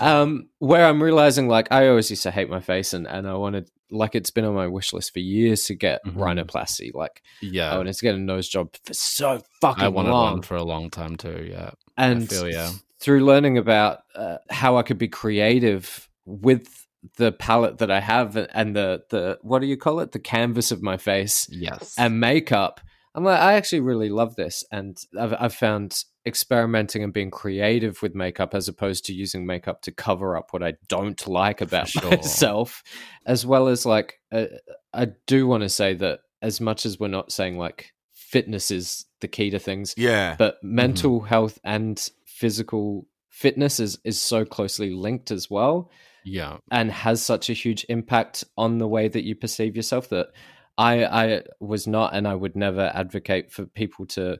um, 0.00 0.48
where 0.58 0.86
I'm 0.86 1.00
realizing, 1.02 1.46
like, 1.46 1.70
I 1.70 1.88
always 1.88 2.10
used 2.10 2.24
to 2.24 2.30
hate 2.32 2.50
my 2.50 2.60
face, 2.60 2.92
and 2.92 3.06
and 3.06 3.28
I 3.28 3.34
wanted, 3.34 3.70
like, 3.90 4.16
it's 4.16 4.30
been 4.30 4.44
on 4.44 4.54
my 4.54 4.66
wish 4.66 4.92
list 4.92 5.12
for 5.12 5.20
years 5.20 5.64
to 5.66 5.74
get 5.74 6.04
mm-hmm. 6.04 6.20
rhinoplasty. 6.20 6.92
Like, 6.92 7.22
yeah, 7.40 7.72
I 7.72 7.76
wanted 7.76 7.94
to 7.94 8.02
get 8.02 8.16
a 8.16 8.18
nose 8.18 8.48
job 8.48 8.74
for 8.84 8.94
so 8.94 9.42
fucking. 9.60 9.84
I 9.84 9.88
wanted 9.88 10.10
long. 10.10 10.32
one 10.32 10.42
for 10.42 10.56
a 10.56 10.64
long 10.64 10.90
time 10.90 11.16
too. 11.16 11.46
Yeah, 11.48 11.70
and 11.96 12.24
I 12.24 12.26
feel 12.26 12.48
yeah. 12.50 12.72
Through 13.00 13.24
learning 13.24 13.58
about 13.58 14.00
uh, 14.14 14.36
how 14.50 14.76
I 14.76 14.82
could 14.82 14.98
be 14.98 15.08
creative 15.08 16.08
with 16.26 16.86
the 17.16 17.32
palette 17.32 17.78
that 17.78 17.90
I 17.90 18.00
have 18.00 18.36
and 18.36 18.76
the 18.76 19.02
the 19.08 19.38
what 19.42 19.60
do 19.60 19.66
you 19.66 19.76
call 19.76 20.00
it? 20.00 20.12
The 20.12 20.18
canvas 20.18 20.70
of 20.70 20.82
my 20.82 20.96
face. 20.96 21.48
Yes. 21.50 21.94
And 21.98 22.20
makeup. 22.20 22.80
I'm 23.14 23.24
like, 23.24 23.40
I 23.40 23.54
actually 23.54 23.80
really 23.80 24.08
love 24.08 24.36
this, 24.36 24.64
and 24.70 24.96
I've, 25.18 25.34
I've 25.36 25.54
found 25.54 26.04
experimenting 26.26 27.02
and 27.02 27.12
being 27.12 27.30
creative 27.30 28.02
with 28.02 28.14
makeup 28.14 28.54
as 28.54 28.68
opposed 28.68 29.04
to 29.06 29.12
using 29.12 29.46
makeup 29.46 29.82
to 29.82 29.90
cover 29.90 30.36
up 30.36 30.52
what 30.52 30.62
I 30.62 30.74
don't 30.88 31.26
like 31.26 31.60
about 31.60 31.88
sure. 31.88 32.08
myself, 32.08 32.84
as 33.26 33.44
well 33.44 33.66
as 33.66 33.84
like, 33.84 34.20
uh, 34.30 34.46
I 34.92 35.08
do 35.26 35.48
want 35.48 35.62
to 35.64 35.68
say 35.68 35.94
that 35.94 36.20
as 36.40 36.60
much 36.60 36.86
as 36.86 37.00
we're 37.00 37.08
not 37.08 37.32
saying 37.32 37.58
like 37.58 37.92
fitness 38.12 38.70
is 38.70 39.06
the 39.20 39.28
key 39.28 39.50
to 39.50 39.58
things, 39.58 39.94
yeah, 39.96 40.36
but 40.38 40.62
mental 40.62 41.18
mm-hmm. 41.18 41.28
health 41.28 41.58
and 41.64 42.10
physical 42.40 43.06
fitness 43.28 43.78
is 43.78 43.98
is 44.02 44.20
so 44.20 44.44
closely 44.44 44.90
linked 44.94 45.30
as 45.30 45.50
well 45.50 45.90
yeah. 46.24 46.56
and 46.70 46.90
has 46.90 47.22
such 47.22 47.50
a 47.50 47.52
huge 47.52 47.84
impact 47.88 48.44
on 48.56 48.78
the 48.78 48.88
way 48.88 49.08
that 49.08 49.24
you 49.24 49.36
perceive 49.36 49.76
yourself 49.76 50.08
that 50.08 50.28
i 50.78 51.04
i 51.04 51.42
was 51.60 51.86
not 51.86 52.14
and 52.14 52.26
i 52.26 52.34
would 52.34 52.56
never 52.56 52.90
advocate 52.94 53.52
for 53.52 53.66
people 53.66 54.06
to 54.06 54.38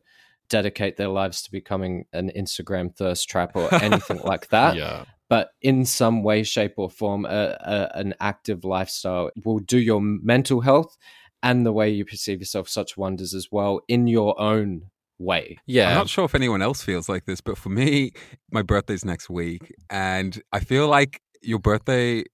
dedicate 0.49 0.97
their 0.97 1.09
lives 1.09 1.43
to 1.43 1.51
becoming 1.51 2.05
an 2.13 2.31
instagram 2.37 2.95
thirst 2.95 3.29
trap 3.29 3.53
or 3.55 3.73
anything 3.75 4.21
like 4.25 4.49
that. 4.49 4.77
Yeah. 4.77 5.05
But 5.29 5.53
in 5.63 5.87
some 5.87 6.25
way 6.25 6.43
shape 6.43 6.75
or 6.77 6.91
form 6.91 7.25
a, 7.25 7.57
a, 7.61 7.99
an 7.99 8.15
active 8.21 8.65
lifestyle 8.65 9.31
will 9.45 9.61
do 9.61 9.79
your 9.79 10.01
mental 10.01 10.61
health 10.61 10.99
and 11.41 11.65
the 11.65 11.73
way 11.73 11.89
you 11.89 12.05
perceive 12.05 12.41
yourself 12.41 12.69
such 12.69 12.97
wonders 12.97 13.33
as 13.33 13.49
well 13.51 13.81
in 13.87 14.09
your 14.09 14.39
own 14.41 14.91
way. 15.21 15.59
Yeah. 15.67 15.91
I'm 15.91 15.95
not 15.95 16.09
sure 16.09 16.25
if 16.25 16.35
anyone 16.35 16.63
else 16.63 16.83
feels 16.83 17.09
like 17.09 17.27
this, 17.27 17.41
but 17.41 17.57
for 17.57 17.69
me, 17.69 18.13
my 18.51 18.63
birthday's 18.63 19.05
next 19.05 19.31
week. 19.31 19.73
And 19.89 20.41
I 20.53 20.61
feel 20.61 20.89
like 20.89 21.21
your 21.43 21.59
birthday 21.59 22.25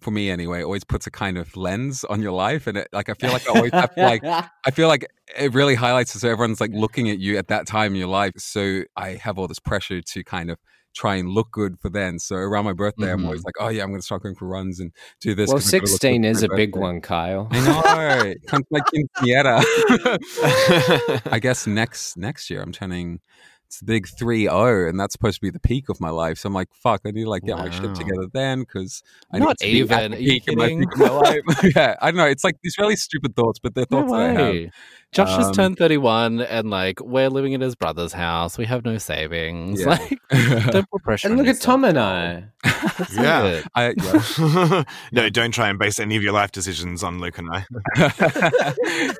for 0.00 0.10
me 0.10 0.30
anyway 0.30 0.62
always 0.62 0.84
puts 0.84 1.06
a 1.06 1.10
kind 1.10 1.38
of 1.38 1.56
lens 1.56 2.04
on 2.04 2.20
your 2.20 2.32
life 2.32 2.66
and 2.66 2.76
it, 2.76 2.88
like 2.92 3.08
i 3.08 3.14
feel 3.14 3.30
like 3.30 3.48
i 3.48 3.56
always 3.56 3.72
have 3.72 3.94
to, 3.94 4.02
like 4.02 4.22
i 4.66 4.70
feel 4.70 4.86
like 4.86 5.06
it 5.38 5.54
really 5.54 5.74
highlights 5.74 6.14
it 6.14 6.18
so 6.18 6.28
everyone's 6.28 6.60
like 6.60 6.72
looking 6.74 7.08
at 7.08 7.18
you 7.18 7.38
at 7.38 7.48
that 7.48 7.66
time 7.66 7.92
in 7.92 7.98
your 7.98 8.08
life 8.08 8.32
so 8.36 8.82
i 8.96 9.10
have 9.10 9.38
all 9.38 9.48
this 9.48 9.58
pressure 9.58 10.02
to 10.02 10.22
kind 10.22 10.50
of 10.50 10.58
try 10.94 11.16
and 11.16 11.28
look 11.28 11.50
good 11.50 11.78
for 11.80 11.88
then 11.88 12.18
so 12.18 12.36
around 12.36 12.64
my 12.64 12.72
birthday 12.72 13.06
mm-hmm. 13.06 13.14
i'm 13.14 13.24
always 13.24 13.40
mm-hmm. 13.40 13.48
like 13.48 13.54
oh 13.60 13.68
yeah 13.68 13.82
i'm 13.82 13.90
going 13.90 14.00
to 14.00 14.04
start 14.04 14.22
going 14.22 14.34
for 14.34 14.46
runs 14.46 14.80
and 14.80 14.92
do 15.20 15.34
this 15.34 15.48
well 15.50 15.60
16 15.60 16.24
is 16.24 16.42
a 16.42 16.48
birthday. 16.48 16.66
big 16.66 16.76
one 16.76 17.00
kyle 17.00 17.48
i 17.50 17.60
know 17.60 18.34
comes 18.46 18.64
like 18.70 18.84
quinceañera 18.86 19.62
i 21.32 21.38
guess 21.38 21.66
next 21.66 22.16
next 22.16 22.48
year 22.48 22.62
i'm 22.62 22.72
turning 22.72 23.20
it's 23.66 23.80
the 23.80 23.86
big 23.86 24.06
3-0 24.06 24.88
and 24.88 25.00
that's 25.00 25.12
supposed 25.12 25.36
to 25.36 25.40
be 25.40 25.50
the 25.50 25.58
peak 25.58 25.88
of 25.88 26.00
my 26.00 26.10
life 26.10 26.38
so 26.38 26.46
i'm 26.46 26.54
like 26.54 26.68
fuck 26.72 27.00
i 27.04 27.10
need 27.10 27.24
to 27.24 27.30
like 27.30 27.42
get 27.42 27.56
wow. 27.56 27.64
my 27.64 27.70
shit 27.70 27.94
together 27.94 28.26
then 28.32 28.60
because 28.60 29.02
i 29.32 29.38
not 29.38 29.56
need 29.60 29.66
to 29.66 29.66
even 29.66 29.88
be 29.88 29.94
at 29.94 30.10
the 30.10 30.16
peak 30.16 30.48
of 30.48 30.56
my, 30.56 30.68
peak 30.68 30.92
of 30.92 30.98
my 30.98 31.08
life 31.08 31.42
yeah 31.76 31.96
i 32.00 32.10
don't 32.10 32.18
know 32.18 32.26
it's 32.26 32.44
like 32.44 32.56
these 32.62 32.76
really 32.78 32.96
stupid 32.96 33.34
thoughts 33.34 33.58
but 33.58 33.74
they're 33.74 33.84
thoughts 33.84 34.10
no 34.10 34.18
that 34.18 34.36
i 34.36 34.42
have 34.42 34.70
Josh 35.14 35.30
um, 35.30 35.40
just 35.40 35.54
turned 35.54 35.78
31 35.78 36.40
and 36.40 36.70
like 36.70 37.00
we're 37.00 37.30
living 37.30 37.52
in 37.52 37.60
his 37.60 37.76
brother's 37.76 38.12
house. 38.12 38.58
We 38.58 38.66
have 38.66 38.84
no 38.84 38.98
savings. 38.98 39.80
Yeah. 39.80 39.98
Like 40.34 40.72
don't 40.72 40.90
put 40.90 41.02
pressure 41.04 41.28
And 41.28 41.36
look 41.36 41.46
at 41.46 41.60
Tom 41.60 41.84
and 41.84 41.96
I. 41.98 42.44
yeah. 43.12 43.62
I, 43.76 43.94
yeah. 43.96 44.82
no, 45.12 45.28
don't 45.30 45.52
try 45.52 45.68
and 45.68 45.78
base 45.78 46.00
any 46.00 46.16
of 46.16 46.22
your 46.24 46.32
life 46.32 46.50
decisions 46.50 47.04
on 47.04 47.20
Luke 47.20 47.38
and 47.38 47.48
I. 47.52 47.64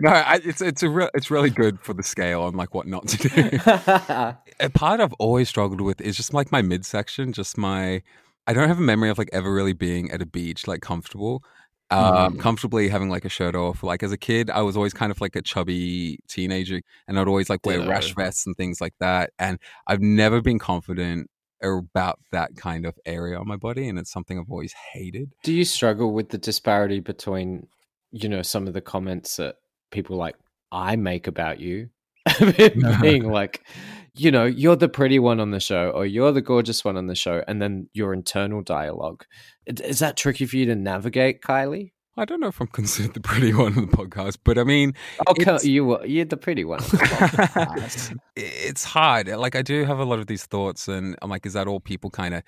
no, 0.01 0.11
I, 0.11 0.41
it's 0.45 0.61
it's 0.61 0.83
a 0.83 0.89
re- 0.89 1.11
it's 1.15 1.31
really 1.31 1.51
good 1.51 1.79
for 1.81 1.95
the 1.95 2.03
scale 2.03 2.43
on 2.43 2.57
like 2.57 2.75
what 2.75 2.89
not 2.89 3.07
to 3.09 3.29
do. 3.29 3.59
a 4.61 4.71
part 4.71 5.01
I've 5.01 5.13
always 5.15 5.49
struggled 5.49 5.81
with 5.81 6.01
is 6.01 6.17
just 6.17 6.35
like 6.35 6.51
my 6.51 6.63
midsection, 6.63 7.33
just 7.33 7.57
my 7.57 8.03
I 8.47 8.53
don't 8.53 8.69
have 8.69 8.79
a 8.79 8.83
memory 8.83 9.11
of 9.11 9.19
like 9.19 9.31
ever 9.33 9.53
really 9.53 9.73
being 9.73 10.11
at 10.11 10.21
a 10.21 10.27
beach 10.27 10.67
like 10.67 10.81
comfortable 10.81 11.45
um, 11.95 12.35
mm. 12.35 12.41
comfortably 12.41 12.89
having 12.89 13.09
like 13.09 13.25
a 13.25 13.29
shirt 13.29 13.55
off. 13.55 13.83
Like 13.83 14.03
as 14.03 14.13
a 14.13 14.17
kid, 14.17 14.51
I 14.51 14.63
was 14.63 14.77
always 14.77 14.93
kind 14.93 15.11
of 15.11 15.21
like 15.21 15.37
a 15.37 15.43
chubby 15.43 16.19
teenager, 16.29 16.81
and 17.07 17.19
I'd 17.19 17.29
always 17.29 17.51
like 17.51 17.65
wear 17.65 17.81
yeah. 17.81 17.89
rash 17.89 18.15
vests 18.15 18.47
and 18.47 18.57
things 18.57 18.81
like 18.81 18.95
that. 19.01 19.31
And 19.39 19.59
I've 19.87 20.01
never 20.01 20.41
been 20.41 20.59
confident 20.59 21.31
about 21.63 22.19
that 22.31 22.57
kind 22.57 22.85
of 22.85 22.99
area 23.07 23.39
on 23.39 23.47
my 23.47 23.57
body, 23.57 23.89
and 23.89 23.99
it's 23.99 24.13
something 24.13 24.39
I've 24.39 24.51
always 24.51 24.75
hated. 24.93 25.33
Do 25.43 25.53
you 25.53 25.65
struggle 25.65 26.13
with 26.13 26.31
the 26.31 26.39
disparity 26.39 27.01
between, 27.01 27.69
you 28.11 28.29
know, 28.29 28.43
some 28.43 28.67
of 28.67 28.75
the 28.75 28.81
comments 28.81 29.37
that 29.37 29.57
people 29.91 30.17
like 30.17 30.37
I 30.73 30.97
make 30.97 31.27
about 31.27 31.61
you 31.61 31.91
being 33.01 33.29
like 33.31 33.65
you 34.17 34.31
know, 34.31 34.45
you're 34.45 34.77
the 34.77 34.89
pretty 34.89 35.19
one 35.19 35.41
on 35.41 35.51
the 35.51 35.61
show 35.61 35.91
or 35.91 36.07
you're 36.07 36.33
the 36.33 36.41
gorgeous 36.41 36.85
one 36.85 36.97
on 36.97 37.07
the 37.07 37.15
show, 37.15 37.43
and 37.49 37.61
then 37.61 37.89
your 37.93 38.13
internal 38.13 38.63
dialogue. 38.63 39.25
Is 39.67 39.99
that 39.99 40.17
tricky 40.17 40.47
for 40.47 40.57
you 40.57 40.67
to 40.67 40.77
navigate, 40.77 41.43
Kylie? 41.43 41.93
I 42.17 42.25
don't 42.25 42.39
know 42.39 42.47
if 42.47 42.61
I'm 42.61 42.69
considered 42.69 43.15
the 43.15 43.21
pretty 43.21 43.53
one 43.53 43.77
on 43.77 43.87
the 43.87 43.97
podcast, 43.97 44.39
but 44.45 44.57
I 44.57 44.63
mean, 44.63 44.95
okay, 45.29 45.59
you 45.63 46.01
you're 46.05 46.25
the 46.25 46.37
pretty 46.37 46.65
one. 46.65 46.79
it's 48.37 48.85
hard. 48.85 49.27
Like 49.27 49.57
I 49.57 49.63
do 49.63 49.85
have 49.85 49.99
a 49.99 50.05
lot 50.05 50.21
of 50.21 50.29
these 50.29 50.47
thoughts, 50.47 50.87
and 50.87 51.17
I'm 51.21 51.31
like, 51.31 51.45
is 51.45 51.55
that 51.55 51.67
all 51.67 51.81
people 51.81 52.11
kind 52.11 52.35
of 52.35 52.45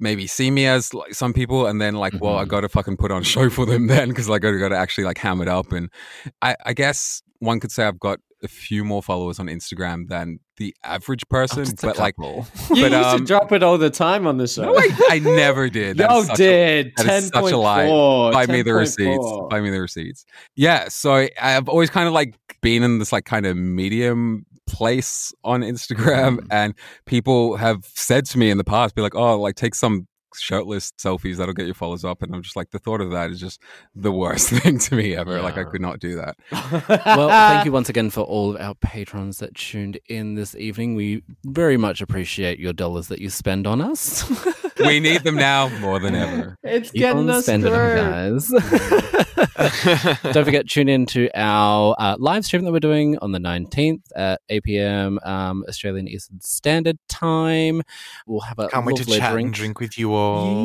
maybe 0.00 0.26
see 0.26 0.50
me 0.50 0.66
as 0.66 0.92
like 0.92 1.14
some 1.14 1.32
people, 1.32 1.68
and 1.68 1.80
then 1.80 1.94
like, 1.94 2.14
mm-hmm. 2.14 2.24
well, 2.24 2.38
I 2.38 2.40
mm-hmm. 2.40 2.50
got 2.50 2.60
to 2.62 2.68
fucking 2.68 2.96
put 2.96 3.12
on 3.12 3.22
show 3.22 3.48
for 3.50 3.66
them 3.66 3.86
then 3.86 4.08
because 4.08 4.28
like 4.28 4.44
I 4.44 4.50
got 4.58 4.70
to 4.70 4.76
actually 4.76 5.04
like 5.04 5.18
ham 5.18 5.40
it 5.40 5.46
up, 5.46 5.70
and 5.70 5.90
I, 6.42 6.56
I 6.66 6.72
guess 6.72 7.22
one 7.38 7.60
could 7.60 7.70
say 7.70 7.84
I've 7.84 8.00
got 8.00 8.18
a 8.44 8.48
few 8.48 8.84
more 8.84 9.02
followers 9.02 9.38
on 9.38 9.46
Instagram 9.46 10.08
than 10.08 10.38
the 10.56 10.74
average 10.84 11.22
person, 11.28 11.66
but 11.82 11.98
like, 11.98 12.14
you 12.18 12.44
but, 12.68 12.76
used 12.76 12.94
um, 12.94 13.18
to 13.20 13.24
drop 13.24 13.52
it 13.52 13.62
all 13.62 13.78
the 13.78 13.90
time 13.90 14.26
on 14.26 14.38
the 14.38 14.46
show. 14.46 14.62
No, 14.62 14.76
I, 14.76 14.90
I 15.10 15.18
never 15.18 15.68
did. 15.70 15.98
That 15.98 16.10
you 16.10 16.36
did. 16.36 16.92
A, 16.98 17.02
that 17.02 17.22
is 17.22 17.28
such 17.28 17.52
a 17.52 17.56
lie. 17.56 17.88
Buy 18.32 18.46
me 18.46 18.62
the 18.62 18.74
receipts. 18.74 19.26
Buy 19.50 19.60
me 19.60 19.70
the 19.70 19.80
receipts. 19.80 20.24
Yeah. 20.54 20.88
So 20.88 21.26
I've 21.40 21.68
always 21.68 21.90
kind 21.90 22.06
of 22.06 22.12
like 22.14 22.36
been 22.60 22.82
in 22.82 22.98
this 22.98 23.12
like 23.12 23.24
kind 23.24 23.46
of 23.46 23.56
medium 23.56 24.46
place 24.66 25.32
on 25.44 25.62
Instagram, 25.62 26.38
mm. 26.38 26.46
and 26.50 26.74
people 27.06 27.56
have 27.56 27.84
said 27.94 28.26
to 28.26 28.38
me 28.38 28.50
in 28.50 28.58
the 28.58 28.64
past, 28.64 28.94
be 28.94 29.02
like, 29.02 29.14
"Oh, 29.14 29.40
like 29.40 29.56
take 29.56 29.74
some 29.74 30.06
shirtless 30.38 30.92
selfies 30.98 31.36
that'll 31.36 31.54
get 31.54 31.66
your 31.66 31.74
followers 31.74 32.04
up. 32.04 32.22
And 32.22 32.34
I'm 32.34 32.42
just 32.42 32.56
like, 32.56 32.70
the 32.70 32.78
thought 32.78 33.00
of 33.00 33.10
that 33.10 33.30
is 33.30 33.40
just 33.40 33.60
the 33.94 34.12
worst 34.12 34.48
thing 34.50 34.78
to 34.78 34.94
me 34.96 35.14
ever. 35.16 35.36
Yeah. 35.36 35.42
Like, 35.42 35.58
I 35.58 35.64
could 35.64 35.80
not 35.80 35.98
do 36.00 36.16
that. 36.16 36.36
well, 37.06 37.28
thank 37.28 37.64
you 37.64 37.72
once 37.72 37.88
again 37.88 38.10
for 38.10 38.20
all 38.22 38.54
of 38.54 38.60
our 38.60 38.74
patrons 38.74 39.38
that 39.38 39.54
tuned 39.54 39.98
in 40.08 40.34
this 40.34 40.54
evening. 40.56 40.94
We 40.94 41.22
very 41.44 41.76
much 41.76 42.00
appreciate 42.00 42.58
your 42.58 42.72
dollars 42.72 43.08
that 43.08 43.20
you 43.20 43.30
spend 43.30 43.66
on 43.66 43.80
us. 43.80 44.24
we 44.78 45.00
need 45.00 45.22
them 45.24 45.36
now 45.36 45.68
more 45.80 45.98
than 45.98 46.14
ever. 46.14 46.56
It's 46.62 46.90
Keep 46.90 47.00
getting 47.00 47.30
us 47.30 47.44
spending 47.44 47.72
them, 47.72 47.96
guys. 47.96 48.48
Don't 50.32 50.44
forget, 50.44 50.68
tune 50.68 50.88
in 50.88 51.06
to 51.06 51.28
our 51.34 51.94
uh, 51.98 52.16
live 52.18 52.44
stream 52.44 52.64
that 52.64 52.72
we're 52.72 52.80
doing 52.80 53.18
on 53.18 53.32
the 53.32 53.38
19th 53.38 54.02
at 54.16 54.40
8 54.48 54.62
p.m. 54.64 55.18
Um, 55.24 55.64
Australian 55.68 56.08
Eastern 56.08 56.40
Standard 56.40 56.98
Time. 57.08 57.82
We'll 58.26 58.40
have 58.40 58.58
a 58.58 58.68
Can't 58.68 58.86
wait 58.86 58.96
to 58.96 59.04
chat 59.04 59.32
drink. 59.32 59.46
and 59.46 59.54
drink 59.54 59.80
with 59.80 59.98
you 59.98 60.12
all. 60.14 60.23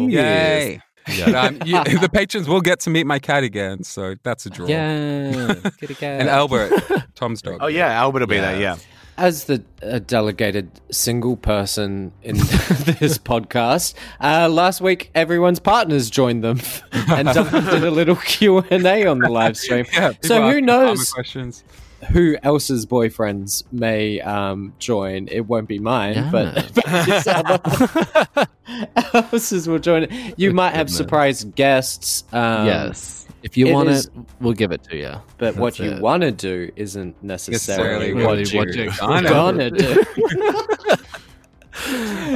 Yay! 0.09 0.81
Yeah. 1.07 1.41
um, 1.41 1.59
you, 1.65 1.83
the 1.99 2.09
patrons 2.11 2.47
will 2.47 2.61
get 2.61 2.79
to 2.81 2.89
meet 2.89 3.05
my 3.05 3.19
cat 3.19 3.43
again, 3.43 3.83
so 3.83 4.15
that's 4.23 4.45
a 4.45 4.49
draw. 4.49 4.67
Yeah, 4.67 5.55
and 6.01 6.29
Albert, 6.29 6.71
Tom's 7.15 7.41
dog. 7.41 7.59
Oh 7.61 7.67
yeah, 7.67 7.87
Albert 7.87 8.19
will 8.21 8.27
be 8.27 8.35
yeah. 8.35 8.51
there. 8.51 8.61
Yeah 8.61 8.77
as 9.19 9.43
the 9.43 9.61
uh, 9.83 9.99
delegated 9.99 10.71
single 10.91 11.35
person 11.35 12.13
in 12.23 12.37
this 12.37 13.17
podcast, 13.17 13.93
uh, 14.21 14.47
last 14.47 14.79
week 14.79 15.11
everyone's 15.13 15.59
partners 15.59 16.09
joined 16.09 16.41
them 16.41 16.59
and 16.93 17.27
did 17.27 17.83
a 17.83 17.91
little 17.91 18.15
Q 18.15 18.59
and 18.59 18.85
A 18.85 19.05
on 19.05 19.19
the 19.19 19.29
live 19.29 19.57
stream. 19.57 19.85
Yeah, 19.91 20.13
so 20.23 20.49
who 20.49 20.61
knows 20.61 21.13
who 22.11 22.37
else's 22.43 22.85
boyfriends 22.85 23.63
may 23.71 24.21
um, 24.21 24.73
join? 24.79 25.27
It 25.29 25.41
won't 25.41 25.67
be 25.67 25.79
mine, 25.79 26.15
yeah. 26.15 26.31
but, 26.31 26.71
but 28.35 28.49
else's 29.31 29.67
will 29.67 29.79
join. 29.79 30.07
You 30.37 30.53
might 30.53 30.75
have 30.75 30.89
surprise 30.89 31.43
guests. 31.43 32.23
Um, 32.31 32.65
yes 32.65 33.19
if 33.43 33.57
you 33.57 33.67
it 33.67 33.73
want 33.73 33.89
is, 33.89 34.05
it, 34.05 34.13
we'll 34.39 34.53
give 34.53 34.71
it 34.71 34.83
to 34.83 34.97
you. 34.97 35.13
But 35.37 35.55
That's 35.55 35.57
what 35.57 35.79
you 35.79 35.99
want 35.99 36.21
to 36.21 36.31
do 36.31 36.71
isn't 36.75 37.21
necessarily 37.23 38.13
what, 38.13 38.51
you, 38.51 38.57
what 38.57 38.73
you're 38.73 38.91
gonna, 39.21 39.71
do. 39.71 40.03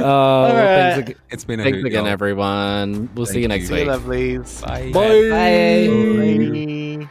right. 0.00 1.04
thanks, 1.04 1.20
it's 1.30 1.44
been 1.44 1.60
a 1.60 1.64
thanks 1.64 1.78
hoot, 1.78 1.86
again, 1.86 2.04
y'all. 2.04 2.12
everyone. 2.12 3.10
We'll 3.14 3.26
Thank 3.26 3.34
see 3.34 3.42
you 3.42 3.48
next 3.48 3.70
you. 3.70 3.76
week. 3.76 3.88
lovelies. 3.88 4.62
Bye. 4.62 4.90
Bye. 4.92 7.04
Bye. 7.04 7.10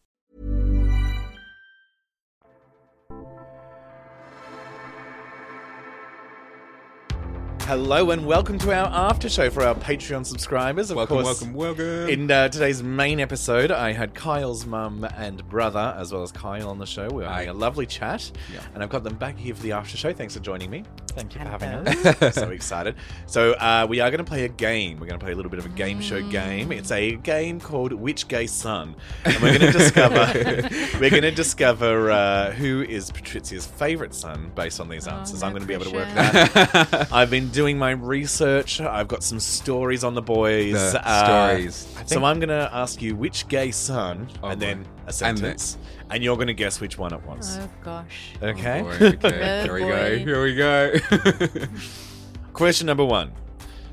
Hello 7.71 8.11
and 8.11 8.25
welcome 8.25 8.59
to 8.59 8.73
our 8.73 8.87
after 8.87 9.29
show 9.29 9.49
for 9.49 9.63
our 9.63 9.73
Patreon 9.73 10.25
subscribers. 10.25 10.91
Of 10.91 10.97
Welcome, 10.97 11.23
course, 11.23 11.41
welcome, 11.41 11.53
welcome. 11.53 12.09
In 12.09 12.29
uh, 12.29 12.49
today's 12.49 12.83
main 12.83 13.21
episode, 13.21 13.71
I 13.71 13.93
had 13.93 14.13
Kyle's 14.13 14.65
mum 14.65 15.07
and 15.15 15.47
brother, 15.47 15.95
as 15.97 16.11
well 16.11 16.21
as 16.21 16.33
Kyle, 16.33 16.67
on 16.67 16.79
the 16.79 16.85
show. 16.85 17.07
We 17.07 17.23
were 17.23 17.29
having 17.29 17.47
a 17.47 17.53
lovely 17.53 17.85
chat, 17.85 18.29
Yeah. 18.53 18.59
and 18.73 18.83
I've 18.83 18.89
got 18.89 19.05
them 19.05 19.15
back 19.15 19.37
here 19.37 19.55
for 19.55 19.63
the 19.63 19.71
after 19.71 19.95
show. 19.95 20.11
Thanks 20.11 20.33
for 20.33 20.41
joining 20.41 20.69
me. 20.69 20.83
Thank 21.13 21.33
you 21.33 21.39
for 21.39 21.47
having 21.47 21.69
us. 21.69 22.35
so 22.35 22.49
excited. 22.49 22.95
So 23.25 23.53
uh, 23.53 23.87
we 23.89 24.01
are 24.01 24.11
going 24.11 24.23
to 24.23 24.29
play 24.29 24.43
a 24.43 24.49
game. 24.49 24.99
We're 24.99 25.07
going 25.07 25.19
to 25.19 25.23
play 25.23 25.31
a 25.31 25.35
little 25.37 25.49
bit 25.49 25.59
of 25.59 25.65
a 25.65 25.69
game 25.69 26.01
show 26.01 26.21
game. 26.21 26.73
It's 26.73 26.91
a 26.91 27.15
game 27.15 27.61
called 27.61 27.93
Which 27.93 28.27
Gay 28.27 28.47
Son, 28.47 28.97
and 29.23 29.33
we're 29.41 29.57
going 29.57 29.71
to 29.71 29.77
discover 29.77 30.17
we're 30.99 31.09
going 31.09 31.21
to 31.23 31.31
discover 31.31 32.11
uh, 32.11 32.51
who 32.51 32.81
is 32.81 33.11
Patrizia's 33.11 33.65
favourite 33.65 34.13
son 34.13 34.51
based 34.55 34.81
on 34.81 34.89
these 34.89 35.07
answers. 35.07 35.39
no 35.39 35.47
I'm 35.47 35.53
going 35.53 35.61
to 35.61 35.67
be 35.67 35.73
able 35.73 35.85
to 35.85 35.93
work 35.93 36.09
that. 36.15 37.07
I've 37.13 37.29
been 37.29 37.47
doing 37.47 37.60
my 37.69 37.91
research. 37.91 38.81
I've 38.81 39.07
got 39.07 39.23
some 39.23 39.39
stories 39.39 40.03
on 40.03 40.13
the 40.15 40.21
boys. 40.21 40.73
The 40.93 41.01
Uh, 41.07 41.25
stories. 41.53 41.87
So 42.05 42.23
I'm 42.23 42.39
going 42.39 42.49
to 42.49 42.69
ask 42.73 43.01
you 43.01 43.15
which 43.15 43.47
gay 43.47 43.71
son, 43.71 44.27
Oh, 44.43 44.49
and 44.49 44.59
boy. 44.59 44.65
then 44.65 44.85
a 45.07 45.13
sentence, 45.13 45.77
and, 46.09 46.23
you're 46.23 46.35
going 46.35 46.47
to 46.47 46.53
guess 46.53 46.81
which 46.81 46.97
one 46.97 47.13
it 47.13 47.21
was. 47.25 47.57
Oh 47.59 47.69
gosh. 47.83 48.33
Okay. 48.41 48.81
Oh, 48.81 48.99
boy, 48.99 49.05
okay. 49.05 49.59
Oh, 49.61 49.63
Here 49.63 49.73
we 49.73 49.79
go. 49.81 50.17
Here 50.17 50.43
we 50.43 50.55
go. 50.55 51.67
Question 52.53 52.87
number 52.87 53.05
one. 53.05 53.31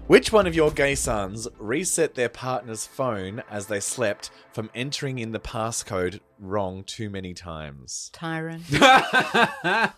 Which 0.08 0.32
one 0.32 0.46
of 0.46 0.54
your 0.54 0.70
gay 0.70 0.94
sons 0.94 1.46
reset 1.58 2.14
their 2.14 2.30
partner's 2.30 2.86
phone 2.86 3.42
as 3.50 3.66
they 3.66 3.78
slept 3.78 4.30
from 4.52 4.70
entering 4.74 5.18
in 5.18 5.32
the 5.32 5.38
passcode 5.38 6.20
wrong 6.40 6.82
too 6.84 7.10
many 7.10 7.34
times? 7.34 8.10
Tyron. 8.14 8.62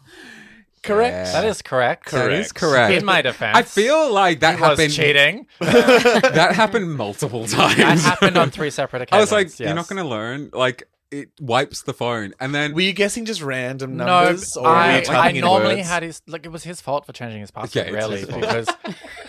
Correct. 0.83 1.33
That 1.33 1.45
is 1.45 1.61
correct. 1.63 2.11
That 2.11 2.33
is 2.33 2.53
Correct. 2.53 2.73
correct. 2.75 2.95
In 2.95 3.05
my 3.05 3.21
defense, 3.21 3.57
I 3.57 3.63
feel 3.63 4.13
like 4.13 4.41
that 4.41 4.57
he 4.57 4.63
was 4.63 4.71
happened. 4.79 4.93
cheating. 4.95 5.47
that 5.61 6.53
happened 6.55 6.95
multiple 6.95 7.47
times. 7.47 7.77
That 7.77 7.99
happened 7.99 8.39
on 8.39 8.51
three 8.51 8.71
separate 8.71 9.03
occasions. 9.03 9.17
I 9.19 9.21
was 9.21 9.33
like, 9.33 9.47
yes. 9.49 9.61
you're 9.61 9.75
not 9.75 9.89
going 9.89 10.03
to 10.03 10.09
learn. 10.09 10.51
Like, 10.55 10.89
it 11.11 11.31
wipes 11.41 11.83
the 11.83 11.93
phone, 11.93 12.35
and 12.39 12.55
then 12.55 12.73
Were 12.73 12.83
you 12.83 12.93
guessing 12.93 13.25
just 13.25 13.43
random 13.43 13.97
No, 13.97 14.07
numbers? 14.07 14.57
or 14.57 14.63
were 14.63 14.69
I, 14.69 15.01
you 15.01 15.11
I 15.11 15.33
normally 15.33 15.77
words? 15.77 15.89
had 15.89 16.05
his 16.05 16.23
like 16.29 16.47
it 16.47 16.51
was 16.51 16.63
his 16.63 16.81
fault 16.81 17.05
for 17.05 17.13
changing 17.13 17.41
his 17.41 17.51
password. 17.51 17.87
Yeah, 17.89 17.93
really, 17.93 18.25
because 18.25 18.69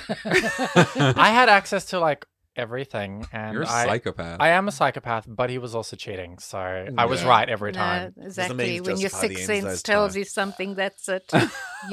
I 0.26 1.32
had 1.34 1.50
access 1.50 1.86
to 1.86 2.00
like 2.00 2.26
everything, 2.56 3.26
and 3.32 3.54
you're 3.54 3.64
a 3.64 3.70
I, 3.70 3.86
psychopath. 3.86 4.38
I 4.40 4.50
am 4.50 4.68
a 4.68 4.72
psychopath, 4.72 5.26
but 5.28 5.50
he 5.50 5.58
was 5.58 5.74
also 5.76 5.96
cheating, 5.96 6.38
so 6.40 6.58
I 6.98 7.06
was 7.06 7.22
Yeah. 7.24 7.30
right 7.30 7.50
every 7.50 7.72
time. 7.72 8.14
No, 8.18 8.26
exactly. 8.26 8.58
means 8.58 8.88
When 8.88 8.98
your 8.98 9.10
justify 9.10 9.28
the 9.28 9.36
sixth 9.36 9.50
ends 9.50 9.62
sense 9.64 9.74
those 9.74 9.84
tells 9.84 10.10
times. 10.12 10.16
you 10.18 10.24
something, 10.26 10.76
that's 10.76 11.10
it. 11.10 11.24
Your 11.34 11.42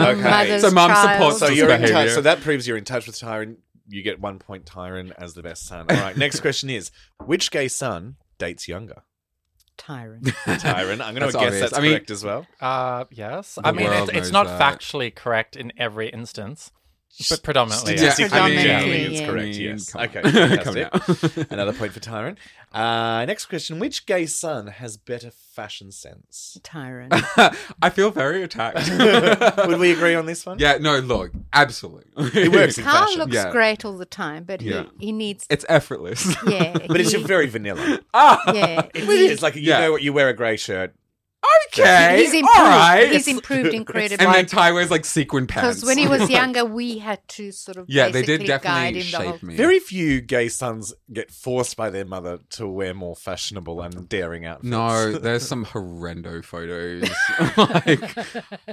Okay. 0.09 0.21
mother's 0.23 0.63
So 0.63 0.71
mum 0.71 0.91
child. 0.91 1.11
supports 1.11 1.39
So 1.39 1.47
This 1.49 1.57
you're 1.59 1.71
in 1.71 1.83
touch. 1.89 2.11
So 2.11 2.21
that 2.23 2.41
proves 2.41 2.67
you're 2.69 2.77
in 2.77 2.85
touch 2.85 3.07
with 3.07 3.17
Tyron. 3.17 3.57
You 3.89 4.03
get 4.03 4.21
one 4.21 4.39
point 4.39 4.67
Tyron 4.67 5.13
as 5.17 5.35
the 5.35 5.43
best 5.43 5.67
son. 5.67 5.87
All 5.89 5.97
right. 5.97 6.17
Next 6.25 6.41
question 6.41 6.69
is: 6.71 6.91
Which 7.25 7.51
gay 7.51 7.69
son 7.69 8.17
dates 8.39 8.69
younger? 8.69 9.03
Tyron. 9.79 10.21
Tyron. 10.45 11.01
I'm 11.01 11.15
going 11.15 11.21
That's 11.21 11.33
to 11.33 11.39
guess 11.39 11.47
obvious. 11.47 11.61
that's 11.61 11.79
I 11.79 11.81
mean- 11.81 11.93
correct 11.93 12.11
as 12.11 12.25
well. 12.25 12.47
Uh, 12.61 13.05
yes, 13.11 13.55
The 13.55 13.67
I 13.69 13.73
mean 13.73 13.87
world 13.87 14.09
it's, 14.11 14.19
it's 14.19 14.27
knows 14.29 14.33
not 14.33 14.59
that. 14.59 14.81
factually 14.81 15.15
correct 15.15 15.55
in 15.57 15.73
every 15.79 16.09
instance, 16.09 16.73
but 17.31 17.43
predominantly. 17.43 17.95
yes. 17.95 18.15
Statistically, 18.15 18.39
I 18.41 18.49
mean, 18.49 18.67
yeah. 18.67 18.81
it's 18.81 19.21
correct. 19.29 19.57
yes. 19.57 19.91
come. 19.93 20.03
Okay. 20.03 20.23
Come 20.63 20.75
Fantastic. 20.75 21.51
Another 21.51 21.73
point 21.73 21.93
for 21.93 22.01
Tyron. 22.01 22.37
Uh, 22.73 23.25
next 23.25 23.47
question: 23.47 23.79
Which 23.79 24.07
gay 24.07 24.27
son 24.27 24.67
has 24.69 24.97
better 24.97 25.31
fashion 25.31 25.91
sense? 25.91 26.59
Tyron. 26.63 27.09
I 27.83 27.91
feel 27.91 28.11
very 28.11 28.43
attacked. 28.43 28.89
Would 29.67 29.79
we 29.81 29.93
agree 29.93 30.15
on 30.15 30.27
this 30.27 30.45
one? 30.47 30.59
Yeah, 30.59 30.79
no, 30.79 30.99
look, 30.99 31.33
absolutely. 31.53 32.05
It 32.41 32.53
works 32.53 32.79
in 32.79 32.85
Carl 32.85 33.07
fashion, 33.07 33.21
looks 33.21 33.35
Yeah. 33.35 33.51
great 33.51 33.85
all 33.85 33.97
the 33.97 34.05
time, 34.07 34.45
but 34.45 34.61
Yeah. 34.61 34.85
he, 34.99 35.07
he 35.07 35.13
needs. 35.13 35.47
It's 35.51 35.65
effortless. 35.69 36.37
yeah. 36.47 36.73
but 36.87 37.01
it's 37.01 37.13
he- 37.13 37.23
very 37.23 37.47
vanilla. 37.49 38.01
ah, 38.15 38.53
Yeah. 38.53 38.83
It's, 38.95 39.33
it's 39.33 39.43
like 39.43 39.57
you 39.57 39.63
Yeah. 39.63 39.81
know 39.81 39.93
what 39.93 40.03
you 40.03 40.13
wear 40.13 40.29
a 40.29 40.35
grey 40.35 40.57
shirt. 40.57 40.95
Okay. 41.73 42.19
He's 42.23 42.35
improved. 42.35 42.57
All 42.59 42.65
right. 42.65 43.11
He's 43.11 43.29
improved 43.29 43.73
incredibly. 43.75 44.25
and 44.25 44.35
then 44.35 44.47
Ty 44.47 44.73
wears 44.73 44.91
like 44.91 45.05
sequin 45.05 45.47
pants. 45.47 45.81
Because 45.81 45.87
when 45.87 45.99
he 45.99 46.09
was 46.09 46.29
younger, 46.31 46.65
we 46.65 46.99
had 46.99 47.27
to 47.29 47.53
sort 47.53 47.77
of 47.77 47.87
yeah, 47.89 48.09
they 48.09 48.23
did 48.23 48.41
basically 48.41 48.47
guide 48.47 48.95
definitely 48.95 49.01
him 49.27 49.33
shape 49.35 49.43
me. 49.43 49.57
Very 49.57 49.79
few 49.79 50.21
gay 50.21 50.49
sons 50.49 50.93
get 51.13 51.31
forced 51.31 51.77
by 51.77 51.91
their 51.91 52.05
mother 52.05 52.41
to 52.51 52.67
wear 52.67 52.95
more 52.95 53.15
fashionable 53.17 53.81
and 53.81 54.09
daring 54.09 54.45
outfits. 54.47 54.69
No, 54.69 55.13
there's 55.19 55.47
some 55.47 55.65
horrendo 55.65 56.45
photos. 56.45 57.09
like 57.57 58.17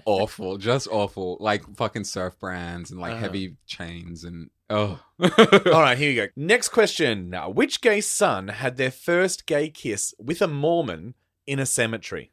awful, 0.06 0.58
just 0.58 0.88
awful. 0.90 1.38
Like 1.40 1.64
fucking 1.78 2.04
surf 2.06 2.40
brands 2.40 2.92
and 2.92 3.00
like 3.00 3.14
Uh-huh. 3.14 3.22
heavy 3.22 3.56
chains 3.68 4.24
and 4.24 4.50
oh. 4.70 5.00
All 5.22 5.82
right, 5.82 5.98
here 5.98 6.10
you 6.12 6.22
go. 6.26 6.28
Next 6.36 6.70
question. 6.70 7.30
Now, 7.30 7.50
which 7.50 7.82
gay 7.82 8.02
son 8.02 8.48
had 8.50 8.78
their 8.78 8.92
first 8.92 9.46
gay 9.46 9.70
kiss 9.70 10.14
with 10.20 10.42
a 10.42 10.48
Mormon 10.48 11.14
in 11.48 11.60
a 11.60 11.66
cemetery? 11.66 12.32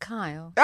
Kyle. 0.00 0.52